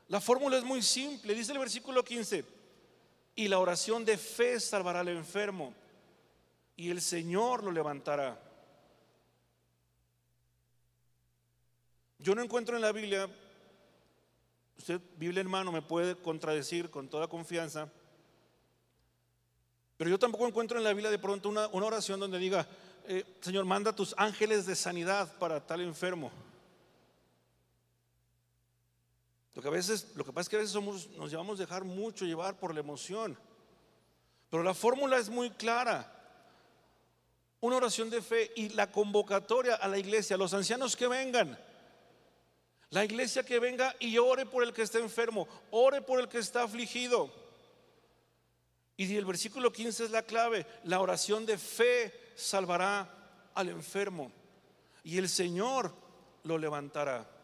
la 0.10 0.22
fórmula 0.22 0.58
es 0.58 0.64
muy 0.64 0.82
simple. 0.82 1.34
Dice 1.34 1.52
el 1.52 1.60
versículo 1.60 2.04
15, 2.04 2.46
y 3.36 3.48
la 3.48 3.60
oración 3.60 4.06
de 4.06 4.18
fe 4.18 4.60
salvará 4.60 5.02
al 5.02 5.10
enfermo, 5.10 5.74
y 6.76 6.90
el 6.90 7.02
Señor 7.02 7.64
lo 7.64 7.72
levantará. 7.72 8.42
Yo 12.20 12.34
no 12.34 12.42
encuentro 12.42 12.76
en 12.76 12.82
la 12.82 12.92
Biblia, 12.92 13.30
usted, 14.78 15.00
Biblia 15.18 15.42
hermano, 15.42 15.72
me 15.72 15.82
puede 15.82 16.16
contradecir 16.16 16.90
con 16.90 17.08
toda 17.10 17.28
confianza, 17.28 17.92
pero 19.98 20.10
yo 20.10 20.20
tampoco 20.20 20.48
encuentro 20.48 20.78
en 20.78 20.84
la 20.84 20.94
Biblia 20.94 21.12
de 21.12 21.20
pronto 21.20 21.50
una, 21.50 21.68
oración 21.68 22.20
donde 22.20 22.40
diga, 22.40 22.68
eh, 23.08 23.24
Señor, 23.42 23.66
manda 23.66 23.96
tus 23.96 24.14
ángeles 24.18 24.66
de 24.66 24.76
sanidad 24.76 25.38
para 25.38 25.66
tal 25.66 25.82
enfermo. 25.82 26.32
Lo 29.58 29.64
que 29.64 29.70
a 29.70 29.72
veces, 29.72 30.10
lo 30.14 30.24
que 30.24 30.32
pasa 30.32 30.42
es 30.42 30.50
que 30.50 30.56
a 30.56 30.60
veces 30.60 30.72
somos, 30.72 31.10
nos 31.18 31.32
llevamos 31.32 31.58
a 31.58 31.64
dejar 31.64 31.84
mucho 31.84 32.26
llevar 32.26 32.60
por 32.60 32.76
la 32.76 32.80
emoción. 32.80 33.36
Pero 34.52 34.62
la 34.62 34.76
fórmula 34.76 35.18
es 35.18 35.30
muy 35.30 35.50
clara. 35.50 36.14
Una 37.60 37.78
oración 37.78 38.12
de 38.12 38.22
fe 38.22 38.52
y 38.56 38.70
la 38.70 38.92
convocatoria 38.92 39.74
a 39.74 39.88
la 39.88 39.98
iglesia, 39.98 40.38
los 40.38 40.54
ancianos 40.54 40.96
que 40.96 41.08
vengan. 41.08 41.58
La 42.92 43.04
iglesia 43.04 43.42
que 43.42 43.58
venga 43.58 43.96
y 44.00 44.20
ore 44.20 44.46
por 44.46 44.62
el 44.62 44.74
que 44.74 44.84
está 44.84 45.00
enfermo, 45.00 45.48
ore 45.72 46.04
por 46.04 46.20
el 46.20 46.28
que 46.28 46.38
está 46.38 46.62
afligido. 46.62 47.34
Y 48.96 49.16
el 49.16 49.26
versículo 49.26 49.74
15 49.74 50.04
es 50.04 50.12
la 50.12 50.22
clave. 50.22 50.68
La 50.84 51.02
oración 51.02 51.48
de 51.48 51.58
fe 51.58 52.14
salvará 52.36 53.50
al 53.56 53.70
enfermo 53.70 54.32
y 55.04 55.18
el 55.18 55.28
Señor 55.28 55.92
lo 56.44 56.60
levantará. 56.60 57.37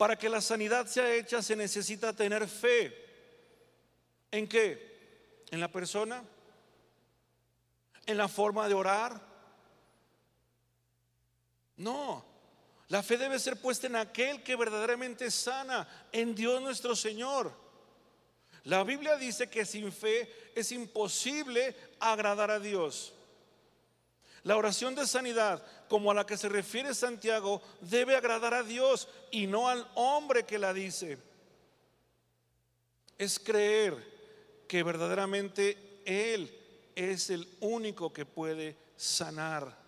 Para 0.00 0.16
que 0.16 0.30
la 0.30 0.40
sanidad 0.40 0.86
sea 0.86 1.12
hecha 1.12 1.42
se 1.42 1.54
necesita 1.54 2.14
tener 2.14 2.48
fe. 2.48 2.90
¿En 4.30 4.48
qué? 4.48 5.42
¿En 5.50 5.60
la 5.60 5.70
persona? 5.70 6.24
¿En 8.06 8.16
la 8.16 8.26
forma 8.26 8.66
de 8.66 8.72
orar? 8.72 9.20
No. 11.76 12.24
La 12.88 13.02
fe 13.02 13.18
debe 13.18 13.38
ser 13.38 13.60
puesta 13.60 13.88
en 13.88 13.96
aquel 13.96 14.42
que 14.42 14.56
verdaderamente 14.56 15.30
sana, 15.30 15.86
en 16.12 16.34
Dios 16.34 16.62
nuestro 16.62 16.96
Señor. 16.96 17.52
La 18.64 18.84
Biblia 18.84 19.18
dice 19.18 19.50
que 19.50 19.66
sin 19.66 19.92
fe 19.92 20.50
es 20.54 20.72
imposible 20.72 21.76
agradar 21.98 22.50
a 22.50 22.58
Dios. 22.58 23.12
La 24.42 24.56
oración 24.56 24.94
de 24.94 25.06
sanidad, 25.06 25.62
como 25.88 26.10
a 26.10 26.14
la 26.14 26.24
que 26.24 26.36
se 26.36 26.48
refiere 26.48 26.94
Santiago, 26.94 27.60
debe 27.80 28.16
agradar 28.16 28.54
a 28.54 28.62
Dios 28.62 29.08
y 29.30 29.46
no 29.46 29.68
al 29.68 29.86
hombre 29.94 30.44
que 30.44 30.58
la 30.58 30.72
dice. 30.72 31.18
Es 33.18 33.38
creer 33.38 34.64
que 34.66 34.82
verdaderamente 34.82 36.00
Él 36.06 36.56
es 36.94 37.28
el 37.30 37.46
único 37.60 38.12
que 38.12 38.24
puede 38.24 38.76
sanar. 38.96 39.78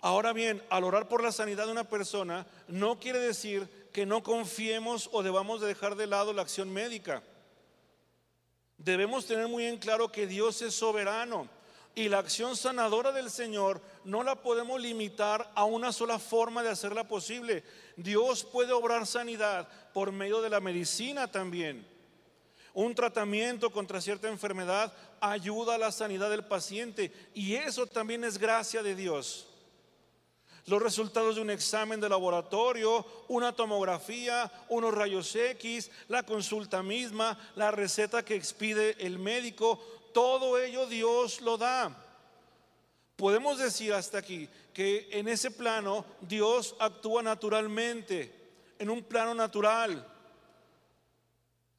Ahora 0.00 0.34
bien, 0.34 0.62
al 0.68 0.84
orar 0.84 1.08
por 1.08 1.22
la 1.22 1.32
sanidad 1.32 1.64
de 1.64 1.72
una 1.72 1.88
persona, 1.88 2.46
no 2.68 3.00
quiere 3.00 3.18
decir 3.18 3.88
que 3.90 4.04
no 4.04 4.22
confiemos 4.22 5.08
o 5.12 5.22
debamos 5.22 5.62
de 5.62 5.68
dejar 5.68 5.96
de 5.96 6.06
lado 6.06 6.34
la 6.34 6.42
acción 6.42 6.70
médica. 6.70 7.22
Debemos 8.78 9.26
tener 9.26 9.48
muy 9.48 9.64
en 9.64 9.78
claro 9.78 10.10
que 10.10 10.26
Dios 10.26 10.60
es 10.62 10.74
soberano 10.74 11.48
y 11.94 12.08
la 12.08 12.18
acción 12.18 12.56
sanadora 12.56 13.12
del 13.12 13.30
Señor 13.30 13.80
no 14.04 14.22
la 14.22 14.34
podemos 14.34 14.80
limitar 14.80 15.50
a 15.54 15.64
una 15.64 15.92
sola 15.92 16.18
forma 16.18 16.62
de 16.62 16.70
hacerla 16.70 17.06
posible. 17.06 17.62
Dios 17.96 18.44
puede 18.44 18.72
obrar 18.72 19.06
sanidad 19.06 19.68
por 19.92 20.10
medio 20.10 20.42
de 20.42 20.50
la 20.50 20.60
medicina 20.60 21.30
también. 21.30 21.86
Un 22.72 22.94
tratamiento 22.96 23.70
contra 23.70 24.00
cierta 24.00 24.28
enfermedad 24.28 24.92
ayuda 25.20 25.76
a 25.76 25.78
la 25.78 25.92
sanidad 25.92 26.28
del 26.28 26.44
paciente 26.44 27.12
y 27.32 27.54
eso 27.54 27.86
también 27.86 28.24
es 28.24 28.38
gracia 28.38 28.82
de 28.82 28.96
Dios 28.96 29.53
los 30.66 30.82
resultados 30.82 31.36
de 31.36 31.42
un 31.42 31.50
examen 31.50 32.00
de 32.00 32.08
laboratorio, 32.08 33.04
una 33.28 33.52
tomografía, 33.54 34.50
unos 34.68 34.94
rayos 34.94 35.34
X, 35.34 35.90
la 36.08 36.22
consulta 36.22 36.82
misma, 36.82 37.38
la 37.54 37.70
receta 37.70 38.24
que 38.24 38.34
expide 38.34 38.96
el 38.98 39.18
médico, 39.18 39.78
todo 40.14 40.58
ello 40.58 40.86
Dios 40.86 41.40
lo 41.42 41.58
da. 41.58 41.94
Podemos 43.16 43.58
decir 43.58 43.92
hasta 43.92 44.18
aquí 44.18 44.48
que 44.72 45.08
en 45.12 45.28
ese 45.28 45.50
plano 45.50 46.04
Dios 46.20 46.74
actúa 46.78 47.22
naturalmente, 47.22 48.42
en 48.78 48.90
un 48.90 49.02
plano 49.02 49.34
natural. 49.34 50.06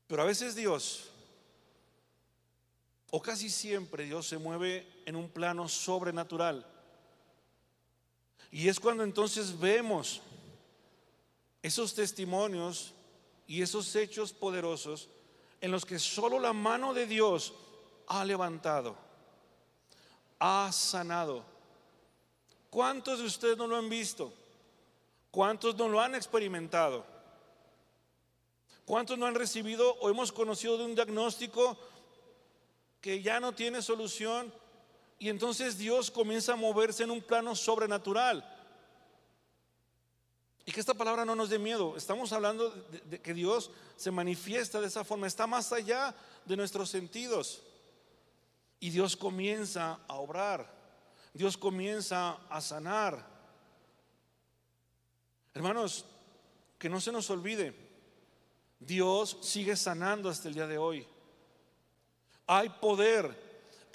Pero 0.07 0.21
a 0.21 0.25
veces 0.25 0.55
Dios, 0.55 1.09
o 3.09 3.21
casi 3.21 3.49
siempre 3.49 4.05
Dios 4.05 4.27
se 4.27 4.37
mueve 4.37 4.87
en 5.05 5.15
un 5.15 5.29
plano 5.29 5.67
sobrenatural. 5.67 6.65
Y 8.55 8.69
es 8.69 8.79
cuando 8.79 9.03
entonces 9.03 9.59
vemos 9.59 10.21
esos 11.61 11.93
testimonios 11.93 12.93
y 13.47 13.61
esos 13.61 13.93
hechos 13.97 14.31
poderosos 14.31 15.09
en 15.59 15.71
los 15.71 15.85
que 15.85 15.99
solo 15.99 16.39
la 16.39 16.53
mano 16.53 16.93
de 16.93 17.05
Dios 17.05 17.53
ha 18.07 18.23
levantado, 18.23 18.95
ha 20.39 20.71
sanado. 20.71 21.43
¿Cuántos 22.69 23.19
de 23.19 23.25
ustedes 23.25 23.57
no 23.57 23.67
lo 23.67 23.75
han 23.75 23.89
visto? 23.89 24.31
¿Cuántos 25.31 25.75
no 25.75 25.89
lo 25.89 25.99
han 25.99 26.15
experimentado? 26.15 27.05
¿Cuántos 28.85 29.17
no 29.17 29.25
han 29.25 29.35
recibido 29.35 29.95
o 29.95 30.09
hemos 30.09 30.31
conocido 30.31 30.77
de 30.77 30.85
un 30.85 30.95
diagnóstico 30.95 31.77
que 33.01 33.21
ya 33.21 33.41
no 33.41 33.53
tiene 33.53 33.81
solución? 33.81 34.49
Y 35.17 35.29
entonces 35.29 35.77
Dios 35.77 36.11
comienza 36.11 36.53
a 36.53 36.57
moverse 36.57 37.03
en 37.03 37.11
un 37.11 37.21
plano 37.21 37.55
sobrenatural. 37.55 38.43
Y 40.65 40.71
que 40.71 40.79
esta 40.79 40.95
palabra 40.95 41.25
no 41.25 41.35
nos 41.35 41.49
dé 41.49 41.59
miedo. 41.59 41.95
Estamos 41.95 42.33
hablando 42.33 42.69
de, 43.05 43.21
que 43.21 43.33
Dios 43.33 43.69
se 43.95 44.11
manifiesta 44.11 44.81
de 44.81 44.87
esa 44.87 45.03
forma. 45.03 45.27
Está 45.27 45.45
más 45.45 45.71
allá 45.71 46.15
de 46.43 46.57
nuestros 46.57 46.89
sentidos. 46.89 47.61
Y 48.79 48.89
Dios 48.89 49.15
comienza 49.15 49.99
a 50.07 50.15
obrar. 50.15 50.73
Dios 51.33 51.55
comienza 51.55 52.39
a 52.49 52.61
sanar. 52.61 53.25
Hermanos, 55.53 56.05
que 56.79 56.89
no 56.89 56.99
se 56.99 57.11
nos 57.11 57.29
olvide. 57.29 57.73
Dios 58.79 59.37
sigue 59.41 59.75
sanando 59.75 60.29
hasta 60.29 60.47
el 60.47 60.55
día 60.55 60.67
de 60.67 60.79
hoy. 60.79 61.07
Hay 62.47 62.69
poder 62.69 63.44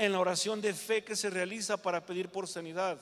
en 0.01 0.13
la 0.13 0.21
oración 0.21 0.63
de 0.63 0.73
fe 0.73 1.05
que 1.05 1.15
se 1.15 1.29
realiza 1.29 1.77
para 1.77 2.07
pedir 2.07 2.31
por 2.31 2.49
sanidad. 2.49 2.99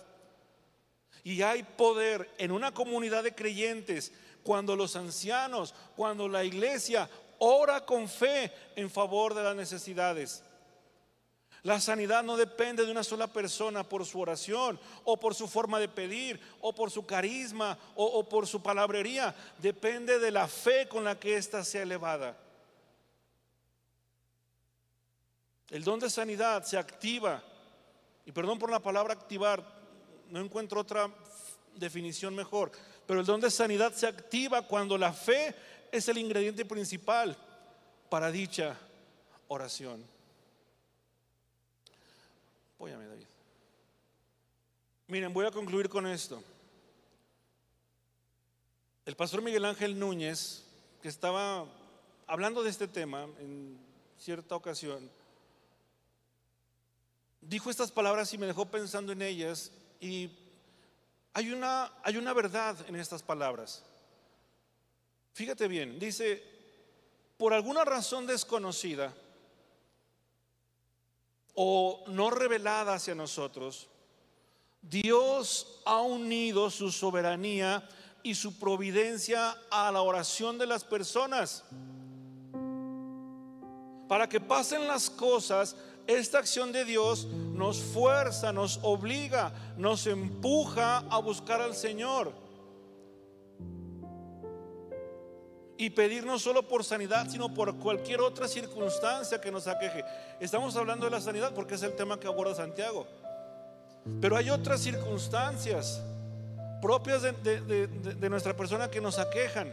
Y 1.23 1.43
hay 1.43 1.63
poder 1.63 2.29
en 2.39 2.51
una 2.51 2.75
comunidad 2.75 3.23
de 3.23 3.35
creyentes 3.35 4.13
cuando 4.43 4.75
los 4.75 4.97
ancianos, 4.97 5.75
cuando 5.95 6.29
la 6.29 6.43
iglesia 6.43 7.09
ora 7.39 7.87
con 7.87 8.09
fe 8.09 8.53
en 8.75 8.91
favor 8.91 9.33
de 9.35 9.45
las 9.45 9.55
necesidades. 9.55 10.43
La 11.63 11.81
sanidad 11.81 12.25
no 12.25 12.37
depende 12.37 12.85
de 12.85 12.91
una 12.91 13.05
sola 13.05 13.29
persona 13.29 13.89
por 13.89 14.05
su 14.05 14.21
oración 14.21 14.81
o 15.05 15.21
por 15.21 15.37
su 15.37 15.47
forma 15.47 15.79
de 15.79 15.89
pedir 15.89 16.41
o 16.61 16.75
por 16.75 16.91
su 16.91 17.07
carisma 17.07 17.79
o, 17.95 18.29
por 18.29 18.49
su 18.49 18.61
palabrería. 18.61 19.37
Depende 19.59 20.19
de 20.19 20.33
la 20.33 20.49
fe 20.49 20.89
con 20.89 21.05
la 21.05 21.19
que 21.19 21.37
ésta 21.37 21.63
sea 21.63 21.83
elevada. 21.83 22.37
El 25.71 25.85
don 25.85 26.01
de 26.01 26.09
sanidad 26.09 26.65
se 26.65 26.79
activa, 26.79 27.43
y 28.25 28.33
perdón 28.33 28.59
por 28.59 28.71
la 28.71 28.81
palabra 28.81 29.13
activar, 29.13 29.63
no 30.31 30.41
encuentro 30.41 30.81
otra 30.81 31.11
definición 31.77 32.35
mejor, 32.35 32.73
pero 33.07 33.21
el 33.21 33.27
don 33.27 33.41
de 33.41 33.51
sanidad 33.51 33.93
se 33.93 34.07
activa 34.07 34.67
cuando 34.67 34.97
la 34.97 35.13
fe 35.13 35.55
es 35.93 36.09
el 36.09 36.19
ingrediente 36.19 36.65
principal 36.65 37.37
para 38.09 38.31
dicha 38.31 38.77
oración. 39.49 40.05
Apóyame, 42.75 43.07
David. 43.07 43.27
Miren, 45.09 45.33
voy 45.33 45.47
a 45.47 45.51
concluir 45.51 45.89
con 45.89 46.07
esto. 46.07 46.43
El 49.05 49.17
pastor 49.17 49.41
Miguel 49.43 49.65
Ángel 49.65 49.99
Núñez, 49.99 50.65
que 51.01 51.09
estaba 51.09 51.67
hablando 52.27 52.63
de 52.63 52.71
este 52.71 52.87
tema 52.87 53.25
en 53.41 53.79
cierta 54.19 54.55
ocasión, 54.55 55.11
dijo 57.41 57.71
estas 57.71 57.91
palabras 57.91 58.33
y 58.33 58.39
me 58.39 58.47
dejó 58.47 58.67
pensando 58.67 59.13
en 59.13 59.23
ellas 59.23 59.73
y 60.01 60.31
hay 61.33 61.53
una, 61.53 61.93
hay 62.03 62.17
una 62.17 62.33
verdad 62.33 62.77
en 62.89 62.97
estas 62.97 63.23
palabras. 63.23 63.85
Fíjate 65.33 65.69
bien, 65.69 65.99
dice, 65.99 66.43
por 67.37 67.53
alguna 67.53 67.85
razón 67.85 68.27
desconocida, 68.27 69.15
o 71.61 72.05
no 72.07 72.31
revelada 72.31 72.95
hacia 72.95 73.17
nosotros, 73.17 73.89
Dios 74.81 75.81
ha 75.85 76.01
unido 76.01 76.71
su 76.71 76.93
soberanía 76.93 77.89
y 78.23 78.37
su 78.37 78.59
providencia 78.61 79.57
a 79.69 79.91
la 79.91 80.03
oración 80.03 80.57
de 80.57 80.67
las 80.67 80.85
personas. 80.85 81.65
Para 84.07 84.29
que 84.29 84.41
pasen 84.41 84.87
las 84.87 85.11
cosas, 85.11 85.75
esta 86.09 86.39
acción 86.39 86.73
de 86.73 86.85
Dios 86.85 87.27
nos 87.27 87.79
fuerza, 87.79 88.53
nos 88.53 88.81
obliga, 88.83 89.53
nos 89.77 90.09
empuja 90.09 91.05
a 91.09 91.19
buscar 91.19 91.63
al 91.63 91.77
Señor. 91.77 92.33
y 95.81 95.91
pedir 95.91 96.27
no 96.27 96.41
solo 96.41 96.67
por 96.67 96.83
sanidad, 96.83 97.29
sino 97.31 97.55
por 97.55 97.77
cualquier 97.77 98.21
otra 98.21 98.49
circunstancia 98.49 99.41
que 99.41 99.53
nos 99.53 99.69
aqueje. 99.69 100.05
Estamos 100.41 100.75
hablando 100.77 101.05
de 101.07 101.13
la 101.13 101.21
sanidad 101.21 101.55
porque 101.55 101.77
es 101.77 101.83
el 101.85 101.95
tema 101.95 102.19
que 102.19 102.27
aborda 102.27 102.53
Santiago. 102.53 103.07
Pero 104.21 104.37
hay 104.37 104.51
otras 104.51 104.81
circunstancias 104.81 106.03
propias 106.83 107.23
de, 107.23 108.29
nuestra 108.29 108.57
persona 108.57 108.91
que 108.91 109.01
nos 109.01 109.19
aquejan. 109.21 109.73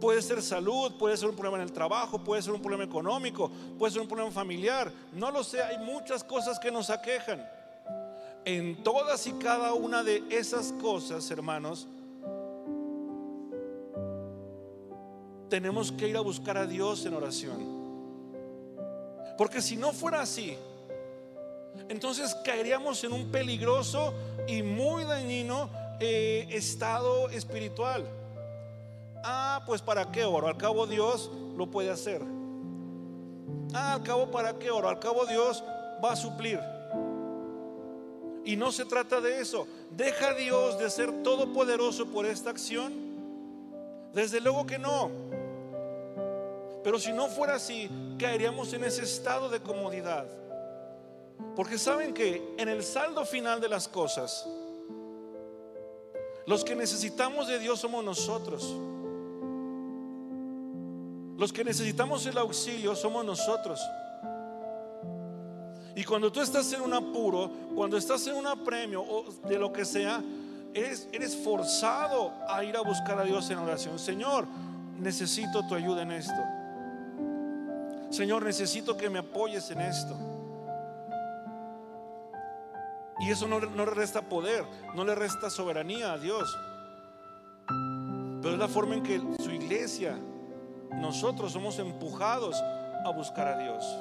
Puede 0.00 0.22
ser 0.22 0.42
salud, 0.42 0.96
puede 0.98 1.16
ser 1.16 1.28
un 1.28 1.36
problema 1.36 1.58
en 1.58 1.64
el 1.64 1.72
trabajo, 1.72 2.18
puede 2.18 2.40
ser 2.40 2.52
un 2.52 2.62
problema 2.62 2.84
económico, 2.84 3.50
puede 3.78 3.92
ser 3.92 4.00
un 4.00 4.08
problema 4.08 4.30
familiar. 4.30 4.90
No 5.12 5.30
lo 5.30 5.44
sé, 5.44 5.62
hay 5.62 5.78
muchas 5.78 6.24
cosas 6.24 6.58
que 6.58 6.70
nos 6.70 6.88
aquejan. 6.88 7.46
En 8.44 8.82
todas 8.82 9.26
y 9.26 9.32
cada 9.32 9.74
una 9.74 10.02
de 10.02 10.22
esas 10.30 10.72
cosas, 10.72 11.30
hermanos, 11.30 11.86
tenemos 15.50 15.92
que 15.92 16.08
ir 16.08 16.16
a 16.16 16.20
buscar 16.20 16.56
a 16.56 16.66
Dios 16.66 17.04
en 17.04 17.14
oración. 17.14 17.80
Porque 19.36 19.60
si 19.60 19.76
no 19.76 19.92
fuera 19.92 20.22
así, 20.22 20.56
entonces 21.88 22.34
caeríamos 22.44 23.04
en 23.04 23.12
un 23.12 23.30
peligroso 23.30 24.14
y 24.48 24.62
muy 24.62 25.04
dañino 25.04 25.68
eh, 25.98 26.46
estado 26.50 27.28
espiritual. 27.28 28.19
Ah, 29.22 29.62
pues 29.66 29.82
para 29.82 30.10
qué 30.10 30.24
oro, 30.24 30.48
al 30.48 30.56
cabo 30.56 30.86
Dios 30.86 31.30
lo 31.56 31.70
puede 31.70 31.90
hacer. 31.90 32.22
Ah, 33.74 33.94
al 33.94 34.02
cabo 34.02 34.30
para 34.30 34.58
qué 34.58 34.70
oro, 34.70 34.88
al 34.88 34.98
cabo 34.98 35.26
Dios 35.26 35.62
va 36.02 36.12
a 36.12 36.16
suplir. 36.16 36.60
Y 38.44 38.56
no 38.56 38.72
se 38.72 38.84
trata 38.84 39.20
de 39.20 39.40
eso. 39.40 39.66
Deja 39.90 40.34
Dios 40.34 40.78
de 40.78 40.88
ser 40.90 41.22
todopoderoso 41.22 42.06
por 42.06 42.26
esta 42.26 42.50
acción. 42.50 42.92
Desde 44.14 44.40
luego 44.40 44.66
que 44.66 44.78
no. 44.78 45.10
Pero 46.82 46.98
si 46.98 47.12
no 47.12 47.28
fuera 47.28 47.56
así, 47.56 47.90
caeríamos 48.18 48.72
en 48.72 48.84
ese 48.84 49.02
estado 49.02 49.50
de 49.50 49.60
comodidad. 49.60 50.26
Porque 51.54 51.78
saben 51.78 52.14
que 52.14 52.54
en 52.56 52.68
el 52.68 52.82
saldo 52.82 53.24
final 53.24 53.60
de 53.60 53.68
las 53.68 53.86
cosas, 53.86 54.46
los 56.46 56.64
que 56.64 56.74
necesitamos 56.74 57.48
de 57.48 57.58
Dios 57.58 57.80
somos 57.80 58.02
nosotros. 58.02 58.74
Los 61.40 61.54
que 61.54 61.64
necesitamos 61.64 62.26
el 62.26 62.36
auxilio 62.36 62.94
somos 62.94 63.24
nosotros. 63.24 63.80
Y 65.96 66.04
cuando 66.04 66.30
tú 66.30 66.42
estás 66.42 66.70
en 66.74 66.82
un 66.82 66.92
apuro, 66.92 67.50
cuando 67.74 67.96
estás 67.96 68.26
en 68.26 68.36
un 68.36 68.46
apremio 68.46 69.00
o 69.00 69.24
de 69.48 69.58
lo 69.58 69.72
que 69.72 69.86
sea, 69.86 70.22
eres, 70.74 71.08
eres 71.10 71.34
forzado 71.34 72.34
a 72.46 72.62
ir 72.62 72.76
a 72.76 72.82
buscar 72.82 73.18
a 73.18 73.24
Dios 73.24 73.48
en 73.48 73.56
oración. 73.56 73.98
Señor, 73.98 74.46
necesito 74.98 75.66
tu 75.66 75.74
ayuda 75.74 76.02
en 76.02 76.12
esto. 76.12 76.42
Señor, 78.10 78.44
necesito 78.44 78.98
que 78.98 79.08
me 79.08 79.20
apoyes 79.20 79.70
en 79.70 79.80
esto. 79.80 80.14
Y 83.20 83.30
eso 83.30 83.48
no, 83.48 83.60
le 83.60 83.84
resta 83.86 84.20
poder, 84.20 84.66
no 84.94 85.06
le 85.06 85.14
resta 85.14 85.48
soberanía 85.48 86.12
a 86.12 86.18
Dios. 86.18 86.54
Pero 88.42 88.52
es 88.52 88.58
la 88.58 88.68
forma 88.68 88.96
en 88.96 89.02
que 89.02 89.22
su 89.42 89.50
iglesia, 89.52 90.18
nosotros 90.94 91.52
somos 91.52 91.78
empujados 91.78 92.62
a 93.04 93.10
buscar 93.10 93.48
a 93.48 93.58
Dios. 93.58 93.98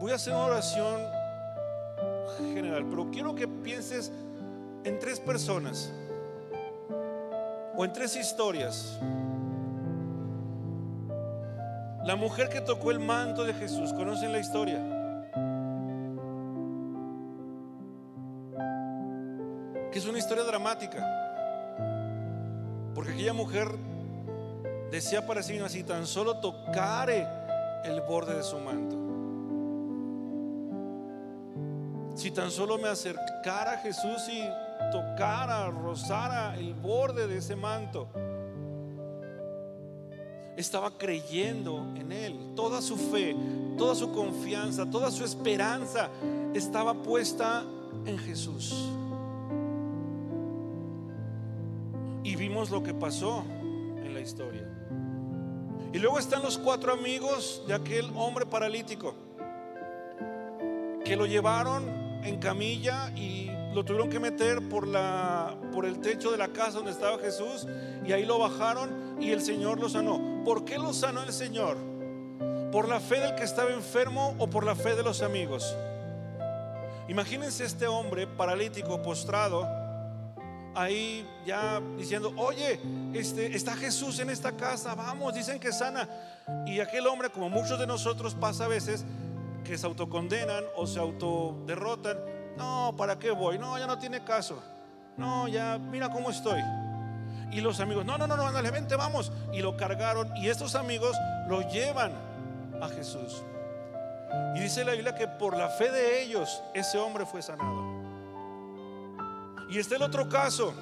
Voy 0.00 0.12
a 0.12 0.14
hacer 0.14 0.32
una 0.32 0.44
oración 0.44 1.00
general, 2.54 2.86
pero 2.88 3.10
quiero 3.10 3.34
que 3.34 3.48
pienses 3.48 4.12
en 4.84 4.98
tres 4.98 5.18
personas 5.18 5.92
o 7.76 7.84
en 7.84 7.92
tres 7.92 8.16
historias. 8.16 8.98
La 12.04 12.16
mujer 12.16 12.48
que 12.48 12.60
tocó 12.60 12.90
el 12.90 13.00
manto 13.00 13.44
de 13.44 13.52
Jesús, 13.54 13.92
¿conocen 13.92 14.32
la 14.32 14.38
historia? 14.38 14.78
Que 19.90 19.98
es 19.98 20.06
una 20.06 20.18
historia 20.18 20.44
dramática. 20.44 21.27
Mujer 23.32 23.68
decía 24.90 25.26
para 25.26 25.42
sí 25.42 25.52
misma, 25.52 25.68
si 25.68 25.82
tan 25.84 26.06
solo 26.06 26.38
tocare 26.38 27.26
el 27.84 28.00
borde 28.02 28.34
de 28.34 28.42
su 28.42 28.58
manto. 28.58 28.96
Si 32.16 32.30
tan 32.32 32.50
solo 32.50 32.78
me 32.78 32.88
acercara 32.88 33.74
a 33.74 33.78
Jesús 33.78 34.28
y 34.28 34.42
tocara, 34.90 35.70
rozara 35.70 36.56
el 36.56 36.74
borde 36.74 37.28
de 37.28 37.38
ese 37.38 37.54
manto, 37.54 38.08
estaba 40.56 40.90
creyendo 40.98 41.86
en 41.96 42.10
Él. 42.10 42.52
Toda 42.56 42.82
su 42.82 42.96
fe, 42.96 43.36
toda 43.76 43.94
su 43.94 44.12
confianza, 44.12 44.90
toda 44.90 45.12
su 45.12 45.24
esperanza 45.24 46.08
estaba 46.54 46.94
puesta 46.94 47.62
en 48.04 48.18
Jesús. 48.18 48.74
Lo 52.70 52.82
que 52.82 52.92
pasó 52.92 53.44
en 54.04 54.12
la 54.12 54.20
historia. 54.20 54.68
Y 55.92 55.98
luego 55.98 56.18
están 56.18 56.42
los 56.42 56.58
cuatro 56.58 56.92
amigos 56.92 57.62
de 57.66 57.74
aquel 57.74 58.10
hombre 58.14 58.44
paralítico 58.44 59.14
que 61.02 61.16
lo 61.16 61.24
llevaron 61.24 61.88
en 62.24 62.38
camilla 62.38 63.10
y 63.16 63.50
lo 63.72 63.84
tuvieron 63.84 64.10
que 64.10 64.20
meter 64.20 64.68
por, 64.68 64.86
la, 64.86 65.56
por 65.72 65.86
el 65.86 66.00
techo 66.00 66.30
de 66.30 66.36
la 66.36 66.48
casa 66.48 66.72
donde 66.72 66.90
estaba 66.90 67.18
Jesús 67.18 67.66
y 68.06 68.12
ahí 68.12 68.26
lo 68.26 68.38
bajaron 68.38 69.16
y 69.18 69.30
el 69.30 69.40
Señor 69.40 69.80
lo 69.80 69.88
sanó. 69.88 70.42
¿Por 70.44 70.66
qué 70.66 70.76
lo 70.78 70.92
sanó 70.92 71.22
el 71.22 71.32
Señor? 71.32 71.78
¿Por 72.70 72.88
la 72.88 73.00
fe 73.00 73.20
del 73.20 73.34
que 73.34 73.44
estaba 73.44 73.70
enfermo 73.70 74.34
o 74.38 74.48
por 74.48 74.64
la 74.64 74.74
fe 74.74 74.94
de 74.94 75.02
los 75.02 75.22
amigos? 75.22 75.74
Imagínense 77.08 77.64
este 77.64 77.86
hombre 77.86 78.26
paralítico, 78.26 79.00
postrado, 79.00 79.66
ahí 80.78 81.28
ya 81.44 81.80
diciendo, 81.96 82.32
oye, 82.36 82.80
este, 83.12 83.56
está 83.56 83.76
Jesús 83.76 84.20
en 84.20 84.30
esta 84.30 84.52
casa, 84.52 84.94
vamos, 84.94 85.34
dicen 85.34 85.58
que 85.58 85.72
sana. 85.72 86.08
Y 86.66 86.78
aquel 86.78 87.06
hombre, 87.06 87.30
como 87.30 87.50
muchos 87.50 87.78
de 87.78 87.86
nosotros 87.86 88.34
pasa 88.34 88.66
a 88.66 88.68
veces, 88.68 89.04
que 89.64 89.76
se 89.76 89.86
autocondenan 89.86 90.64
o 90.76 90.86
se 90.86 91.00
autoderrotan, 91.00 92.16
no, 92.56 92.94
¿para 92.96 93.18
qué 93.18 93.32
voy? 93.32 93.58
No, 93.58 93.76
ya 93.78 93.86
no 93.86 93.98
tiene 93.98 94.22
caso. 94.22 94.62
No, 95.16 95.48
ya, 95.48 95.78
mira 95.78 96.10
cómo 96.10 96.30
estoy. 96.30 96.62
Y 97.50 97.60
los 97.60 97.80
amigos, 97.80 98.04
no, 98.04 98.16
no, 98.16 98.26
no, 98.26 98.36
no, 98.36 98.46
ándale, 98.46 98.70
vente, 98.70 98.94
vamos. 98.94 99.32
Y 99.52 99.60
lo 99.60 99.76
cargaron 99.76 100.34
y 100.36 100.48
estos 100.48 100.76
amigos 100.76 101.16
lo 101.48 101.68
llevan 101.68 102.12
a 102.80 102.88
Jesús. 102.88 103.42
Y 104.54 104.60
dice 104.60 104.84
la 104.84 104.92
Biblia 104.92 105.16
que 105.16 105.26
por 105.26 105.56
la 105.56 105.68
fe 105.70 105.90
de 105.90 106.22
ellos 106.22 106.62
ese 106.72 106.98
hombre 106.98 107.26
fue 107.26 107.42
sanado. 107.42 107.97
Y 109.70 109.78
está 109.78 109.96
el 109.96 110.02
otro 110.02 110.28
caso, 110.28 110.72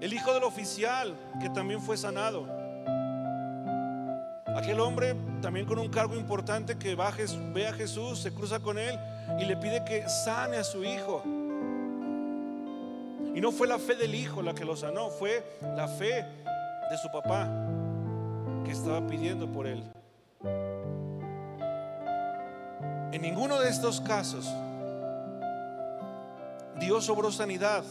el 0.00 0.12
hijo 0.12 0.32
del 0.32 0.44
oficial 0.44 1.14
que 1.40 1.50
también 1.50 1.82
fue 1.82 1.96
sanado. 1.96 2.46
Aquel 4.56 4.80
hombre 4.80 5.14
también 5.42 5.66
con 5.66 5.78
un 5.78 5.90
cargo 5.90 6.16
importante 6.16 6.78
que 6.78 6.94
va, 6.94 7.12
ve 7.52 7.66
a 7.66 7.72
Jesús, 7.74 8.20
se 8.20 8.32
cruza 8.32 8.60
con 8.60 8.78
él 8.78 8.98
y 9.38 9.44
le 9.44 9.56
pide 9.58 9.84
que 9.84 10.08
sane 10.08 10.56
a 10.56 10.64
su 10.64 10.82
hijo. 10.84 11.22
Y 13.34 13.40
no 13.42 13.52
fue 13.52 13.68
la 13.68 13.78
fe 13.78 13.94
del 13.94 14.14
hijo 14.14 14.40
la 14.40 14.54
que 14.54 14.64
lo 14.64 14.74
sanó, 14.74 15.10
fue 15.10 15.44
la 15.76 15.88
fe 15.88 16.24
de 16.90 16.98
su 17.02 17.10
papá 17.12 17.46
que 18.64 18.72
estaba 18.72 19.06
pidiendo 19.06 19.52
por 19.52 19.66
él. 19.66 19.84
En 23.12 23.20
ninguno 23.20 23.60
de 23.60 23.68
estos 23.68 24.00
casos 24.00 24.50
Dios 26.78 27.04
sobró 27.04 27.32
sanidad 27.32 27.84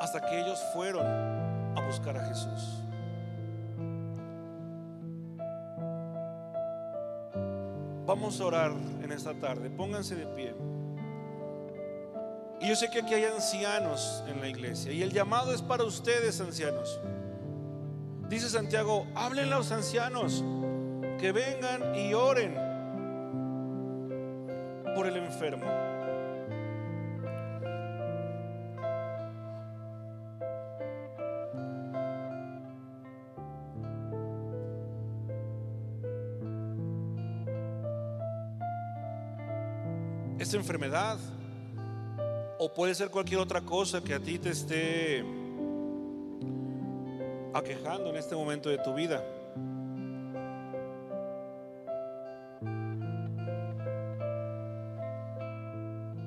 hasta 0.00 0.20
que 0.20 0.40
ellos 0.40 0.60
fueron 0.72 1.06
a 1.06 1.86
buscar 1.86 2.16
a 2.16 2.24
Jesús. 2.26 2.82
Vamos 8.06 8.40
a 8.40 8.44
orar 8.44 8.72
en 9.02 9.12
esta 9.12 9.34
tarde. 9.34 9.70
Pónganse 9.70 10.16
de 10.16 10.26
pie. 10.26 10.54
Y 12.60 12.68
yo 12.68 12.76
sé 12.76 12.90
que 12.90 13.00
aquí 13.00 13.14
hay 13.14 13.24
ancianos 13.24 14.24
en 14.26 14.40
la 14.40 14.48
iglesia. 14.48 14.92
Y 14.92 15.02
el 15.02 15.12
llamado 15.12 15.54
es 15.54 15.62
para 15.62 15.84
ustedes, 15.84 16.40
ancianos. 16.40 17.00
Dice 18.28 18.48
Santiago, 18.48 19.06
hablen 19.14 19.52
a 19.52 19.56
los 19.56 19.72
ancianos 19.72 20.44
que 21.18 21.32
vengan 21.32 21.94
y 21.94 22.12
oren 22.14 22.54
por 24.94 25.06
el 25.06 25.16
enfermo. 25.16 25.89
Esta 40.50 40.58
enfermedad 40.58 41.16
o 42.58 42.74
puede 42.74 42.92
ser 42.96 43.08
cualquier 43.08 43.38
otra 43.38 43.60
cosa 43.60 44.02
que 44.02 44.12
a 44.12 44.18
ti 44.18 44.36
te 44.36 44.50
esté 44.50 45.24
aquejando 47.54 48.10
en 48.10 48.16
este 48.16 48.34
momento 48.34 48.68
de 48.68 48.78
tu 48.78 48.92
vida. 48.92 49.24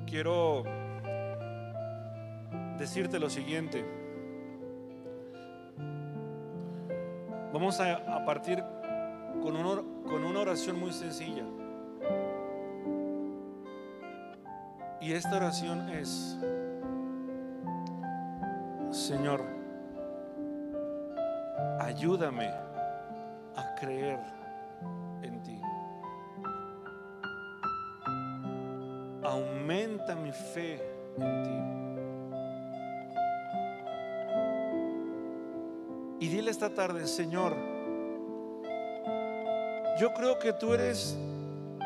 Quiero 0.06 0.64
decirte 2.78 3.18
lo 3.18 3.28
siguiente. 3.28 3.84
Vamos 7.52 7.78
a, 7.78 8.24
partir 8.24 8.64
con 9.42 10.24
una 10.24 10.40
oración 10.40 10.80
muy 10.80 10.94
sencilla. 10.94 11.44
Y 15.04 15.12
esta 15.12 15.36
oración 15.36 15.90
es, 15.90 16.38
Señor, 18.90 19.44
ayúdame 21.78 22.48
a 23.54 23.74
creer 23.78 24.18
en 25.20 25.42
ti. 25.42 25.60
Aumenta 29.22 30.14
mi 30.14 30.32
fe 30.32 30.80
en 31.18 31.42
ti. 31.42 31.74
Y 36.24 36.28
dile 36.30 36.50
esta 36.50 36.70
tarde, 36.70 37.06
Señor, 37.06 37.54
yo 40.00 40.14
creo 40.14 40.38
que 40.38 40.54
tú 40.54 40.72
eres 40.72 41.18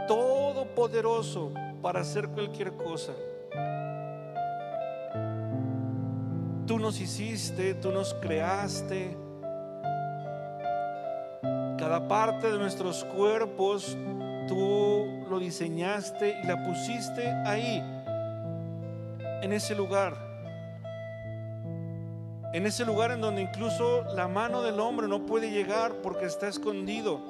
todopoderoso 0.06 1.50
para 1.82 2.00
hacer 2.00 2.28
cualquier 2.28 2.72
cosa. 2.72 3.12
Tú 6.66 6.78
nos 6.78 7.00
hiciste, 7.00 7.74
tú 7.74 7.90
nos 7.92 8.14
creaste. 8.14 9.16
Cada 11.78 12.06
parte 12.08 12.50
de 12.50 12.58
nuestros 12.58 13.04
cuerpos 13.04 13.96
tú 14.46 15.24
lo 15.30 15.38
diseñaste 15.38 16.40
y 16.42 16.46
la 16.46 16.62
pusiste 16.64 17.28
ahí, 17.46 17.82
en 19.42 19.52
ese 19.52 19.74
lugar. 19.74 20.26
En 22.52 22.66
ese 22.66 22.84
lugar 22.84 23.10
en 23.10 23.20
donde 23.20 23.42
incluso 23.42 24.04
la 24.14 24.26
mano 24.26 24.62
del 24.62 24.80
hombre 24.80 25.06
no 25.06 25.26
puede 25.26 25.50
llegar 25.50 25.96
porque 26.02 26.24
está 26.24 26.48
escondido. 26.48 27.20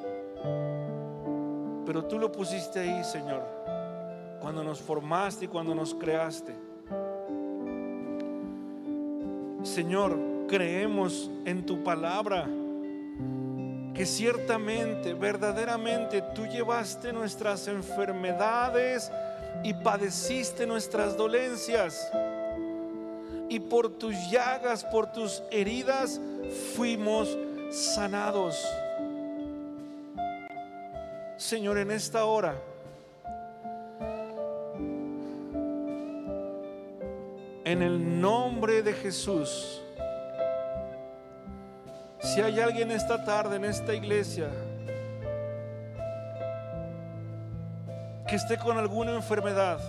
Pero 1.85 2.05
tú 2.05 2.19
lo 2.19 2.31
pusiste 2.31 2.81
ahí, 2.81 3.05
Señor 3.05 3.58
cuando 4.49 4.65
nos 4.65 4.81
formaste 4.81 5.45
y 5.45 5.49
cuando 5.49 5.75
nos 5.75 5.95
creaste. 5.95 6.55
Señor, 9.63 10.19
creemos 10.49 11.31
en 11.45 11.67
tu 11.67 11.85
palabra, 11.85 12.49
que 13.95 14.07
ciertamente, 14.07 15.13
verdaderamente 15.13 16.23
tú 16.35 16.47
llevaste 16.47 17.13
nuestras 17.13 17.69
enfermedades 17.69 19.13
y 19.65 19.75
padeciste 19.75 20.67
nuestras 20.67 21.15
dolencias. 21.15 22.11
Y 23.51 23.61
por 23.61 23.99
tus 23.99 24.15
llagas, 24.31 24.83
por 24.83 25.13
tus 25.13 25.43
heridas, 25.51 26.23
fuimos 26.75 27.37
sanados. 27.71 28.67
Señor, 31.37 31.77
en 31.77 31.91
esta 31.91 32.25
hora 32.25 32.59
En 37.69 37.83
el 37.83 38.19
nombre 38.19 38.83
de 38.83 38.95
Jesús. 38.95 39.83
Si 42.19 42.41
hay 42.41 42.61
alguien 42.61 42.91
esta 42.91 43.23
tarde 43.23 43.57
en 43.57 43.67
esta 43.67 43.93
iglesia 43.93 44.49
que 48.27 48.37
esté 48.37 48.57
con 48.57 48.79
alguna 48.79 49.15
enfermedad, 49.15 49.81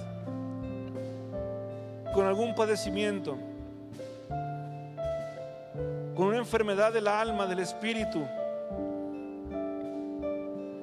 con 2.14 2.26
algún 2.26 2.54
padecimiento, 2.54 3.38
una 6.18 6.38
enfermedad 6.38 6.92
del 6.92 7.08
alma, 7.08 7.48
del 7.48 7.60
espíritu. 7.60 8.28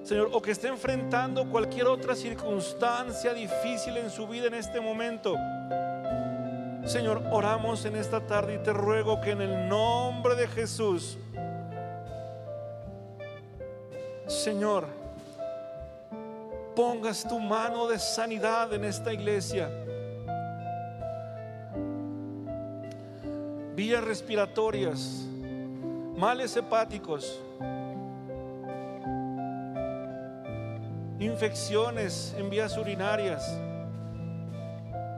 Señor, 0.02 0.30
o 0.32 0.40
que 0.40 0.52
esté 0.52 0.68
enfrentando 0.68 1.44
cualquier 1.50 1.88
otra 1.88 2.16
circunstancia 2.16 3.34
difícil 3.34 3.98
en 3.98 4.08
su 4.08 4.26
vida 4.26 4.46
en 4.46 4.54
este 4.54 4.80
momento. 4.80 5.36
Señor, 6.86 7.20
oramos 7.32 7.84
en 7.84 7.96
esta 7.96 8.20
tarde 8.20 8.54
y 8.54 8.58
te 8.58 8.72
ruego 8.72 9.20
que 9.20 9.32
en 9.32 9.40
el 9.40 9.68
nombre 9.68 10.36
de 10.36 10.46
Jesús, 10.46 11.18
Señor, 14.28 14.86
pongas 16.76 17.26
tu 17.28 17.40
mano 17.40 17.88
de 17.88 17.98
sanidad 17.98 18.72
en 18.72 18.84
esta 18.84 19.12
iglesia. 19.12 19.68
Vías 23.74 24.04
respiratorias, 24.04 25.26
males 26.16 26.56
hepáticos, 26.56 27.40
infecciones 31.18 32.32
en 32.38 32.48
vías 32.48 32.78
urinarias. 32.78 33.44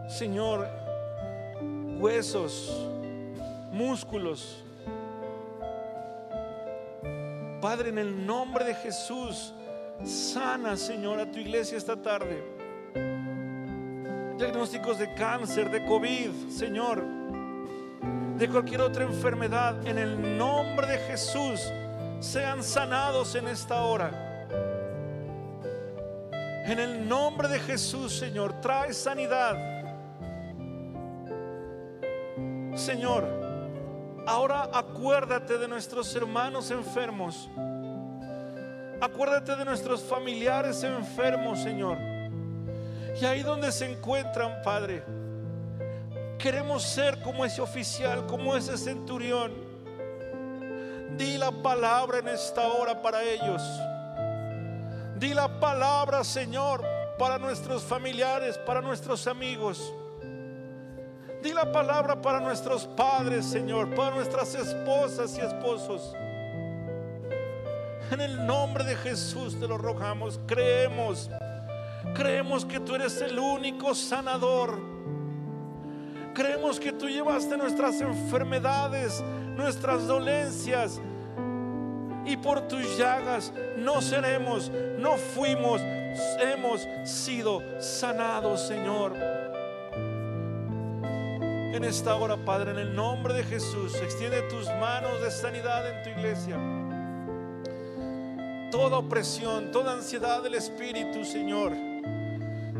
Señor, 0.08 0.87
huesos, 1.98 2.88
músculos. 3.72 4.62
Padre, 7.60 7.88
en 7.88 7.98
el 7.98 8.26
nombre 8.26 8.64
de 8.64 8.74
Jesús, 8.74 9.52
sana, 10.04 10.76
Señor, 10.76 11.18
a 11.18 11.30
tu 11.30 11.40
iglesia 11.40 11.76
esta 11.76 11.96
tarde. 12.00 12.42
Diagnósticos 14.38 14.98
de 14.98 15.12
cáncer, 15.14 15.68
de 15.70 15.84
COVID, 15.84 16.48
Señor, 16.48 17.04
de 18.36 18.48
cualquier 18.48 18.82
otra 18.82 19.02
enfermedad, 19.02 19.84
en 19.84 19.98
el 19.98 20.38
nombre 20.38 20.86
de 20.86 20.98
Jesús, 20.98 21.60
sean 22.20 22.62
sanados 22.62 23.34
en 23.34 23.48
esta 23.48 23.82
hora. 23.82 24.10
En 26.64 26.78
el 26.78 27.08
nombre 27.08 27.48
de 27.48 27.58
Jesús, 27.58 28.12
Señor, 28.12 28.60
trae 28.60 28.92
sanidad. 28.92 29.77
Señor, 32.88 33.22
ahora 34.26 34.70
acuérdate 34.72 35.58
de 35.58 35.68
nuestros 35.68 36.16
hermanos 36.16 36.70
enfermos. 36.70 37.46
Acuérdate 38.98 39.56
de 39.56 39.64
nuestros 39.66 40.02
familiares 40.02 40.82
enfermos, 40.84 41.58
Señor. 41.58 41.98
Y 43.20 43.26
ahí 43.26 43.42
donde 43.42 43.72
se 43.72 43.92
encuentran, 43.92 44.62
Padre, 44.64 45.04
queremos 46.38 46.82
ser 46.82 47.20
como 47.20 47.44
ese 47.44 47.60
oficial, 47.60 48.24
como 48.24 48.56
ese 48.56 48.78
centurión. 48.78 49.52
Di 51.18 51.36
la 51.36 51.50
palabra 51.50 52.20
en 52.20 52.28
esta 52.28 52.68
hora 52.68 53.02
para 53.02 53.22
ellos. 53.22 53.62
Di 55.18 55.34
la 55.34 55.60
palabra, 55.60 56.24
Señor, 56.24 56.82
para 57.18 57.36
nuestros 57.36 57.82
familiares, 57.82 58.56
para 58.56 58.80
nuestros 58.80 59.26
amigos. 59.26 59.92
Di 61.42 61.52
la 61.52 61.70
palabra 61.70 62.20
para 62.20 62.40
nuestros 62.40 62.86
padres, 62.86 63.44
Señor, 63.46 63.94
para 63.94 64.14
nuestras 64.16 64.54
esposas 64.54 65.36
y 65.38 65.40
esposos. 65.40 66.14
En 68.10 68.20
el 68.20 68.46
nombre 68.46 68.84
de 68.84 68.96
Jesús 68.96 69.58
te 69.58 69.68
lo 69.68 69.78
rogamos. 69.78 70.40
Creemos, 70.46 71.30
creemos 72.14 72.64
que 72.64 72.80
tú 72.80 72.94
eres 72.94 73.20
el 73.20 73.38
único 73.38 73.94
sanador. 73.94 74.80
Creemos 76.34 76.80
que 76.80 76.92
tú 76.92 77.08
llevaste 77.08 77.56
nuestras 77.56 78.00
enfermedades, 78.00 79.22
nuestras 79.56 80.06
dolencias, 80.06 81.00
y 82.28 82.36
por 82.36 82.68
tus 82.68 82.98
llagas 82.98 83.52
no 83.78 84.02
seremos, 84.02 84.70
no 84.98 85.16
fuimos, 85.16 85.80
hemos 86.38 86.86
sido 87.04 87.62
sanados, 87.80 88.66
Señor. 88.66 89.14
En 91.72 91.84
esta 91.84 92.16
hora, 92.16 92.36
Padre, 92.36 92.70
en 92.72 92.78
el 92.78 92.94
nombre 92.94 93.34
de 93.34 93.44
Jesús, 93.44 93.94
extiende 93.96 94.42
tus 94.42 94.66
manos 94.80 95.20
de 95.20 95.30
sanidad 95.30 95.88
en 95.88 96.02
tu 96.02 96.10
iglesia. 96.10 96.56
Toda 98.70 98.98
opresión, 98.98 99.70
toda 99.70 99.92
ansiedad 99.92 100.42
del 100.42 100.54
Espíritu, 100.54 101.24
Señor. 101.24 101.72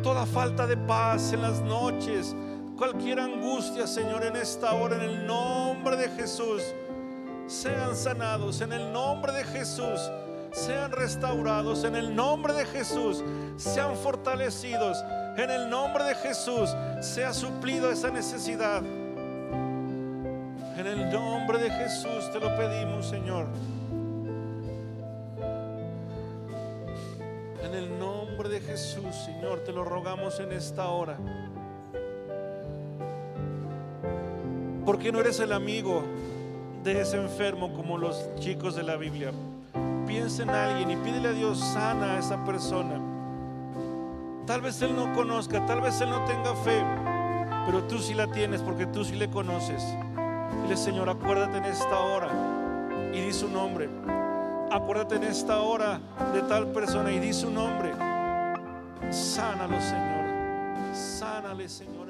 Toda 0.02 0.26
falta 0.26 0.66
de 0.66 0.76
paz 0.76 1.32
en 1.32 1.42
las 1.42 1.60
noches, 1.60 2.34
cualquier 2.76 3.20
angustia, 3.20 3.86
Señor, 3.86 4.24
en 4.24 4.36
esta 4.36 4.72
hora, 4.74 4.96
en 4.96 5.02
el 5.02 5.26
nombre 5.26 5.96
de 5.96 6.08
Jesús 6.10 6.62
sean 7.48 7.96
sanados 7.96 8.60
en 8.60 8.74
el 8.74 8.92
nombre 8.92 9.32
de 9.32 9.42
Jesús, 9.42 9.98
sean 10.52 10.92
restaurados 10.92 11.84
en 11.84 11.96
el 11.96 12.14
nombre 12.14 12.52
de 12.52 12.64
Jesús, 12.64 13.22
sean 13.56 13.96
fortalecidos 13.96 15.02
en 15.36 15.50
el 15.50 15.70
nombre 15.70 16.04
de 16.04 16.14
Jesús, 16.16 16.74
sea 17.00 17.32
suplido 17.32 17.90
esa 17.90 18.10
necesidad. 18.10 18.82
En 20.76 20.86
el 20.86 21.10
nombre 21.10 21.58
de 21.58 21.70
Jesús 21.70 22.30
te 22.32 22.40
lo 22.40 22.56
pedimos, 22.56 23.06
Señor. 23.06 23.46
En 27.64 27.74
el 27.74 27.98
nombre 27.98 28.48
de 28.48 28.60
Jesús, 28.60 29.14
Señor, 29.24 29.60
te 29.60 29.72
lo 29.72 29.84
rogamos 29.84 30.40
en 30.40 30.52
esta 30.52 30.88
hora. 30.88 31.18
Porque 34.84 35.12
no 35.12 35.20
eres 35.20 35.38
el 35.40 35.52
amigo 35.52 36.02
de 36.82 37.00
ese 37.00 37.16
enfermo 37.16 37.72
como 37.74 37.98
los 37.98 38.34
chicos 38.36 38.74
de 38.74 38.82
la 38.82 38.96
Biblia. 38.96 39.32
Piensa 40.08 40.42
en 40.42 40.48
alguien 40.48 40.90
y 40.90 40.96
pídele 40.96 41.28
a 41.28 41.32
Dios 41.32 41.58
sana 41.58 42.14
a 42.14 42.18
esa 42.18 42.42
persona. 42.42 42.98
Tal 44.46 44.62
vez 44.62 44.80
Él 44.80 44.96
no 44.96 45.12
conozca, 45.12 45.66
tal 45.66 45.82
vez 45.82 46.00
Él 46.00 46.08
no 46.08 46.24
tenga 46.24 46.54
fe, 46.56 46.82
pero 47.66 47.84
tú 47.84 47.98
sí 47.98 48.14
la 48.14 48.26
tienes 48.26 48.62
porque 48.62 48.86
tú 48.86 49.04
sí 49.04 49.16
le 49.16 49.28
conoces. 49.28 49.84
Dile, 50.62 50.78
Señor, 50.78 51.10
acuérdate 51.10 51.58
en 51.58 51.66
esta 51.66 51.98
hora 51.98 52.30
y 53.12 53.20
di 53.20 53.32
su 53.34 53.48
nombre. 53.48 53.90
Acuérdate 54.72 55.16
en 55.16 55.24
esta 55.24 55.60
hora 55.60 56.00
de 56.32 56.40
tal 56.40 56.68
persona 56.68 57.12
y 57.12 57.18
di 57.18 57.34
su 57.34 57.50
nombre. 57.50 57.92
Sánalo, 59.10 59.78
Señor. 59.78 60.94
Sánale, 60.94 61.68
Señor, 61.68 62.08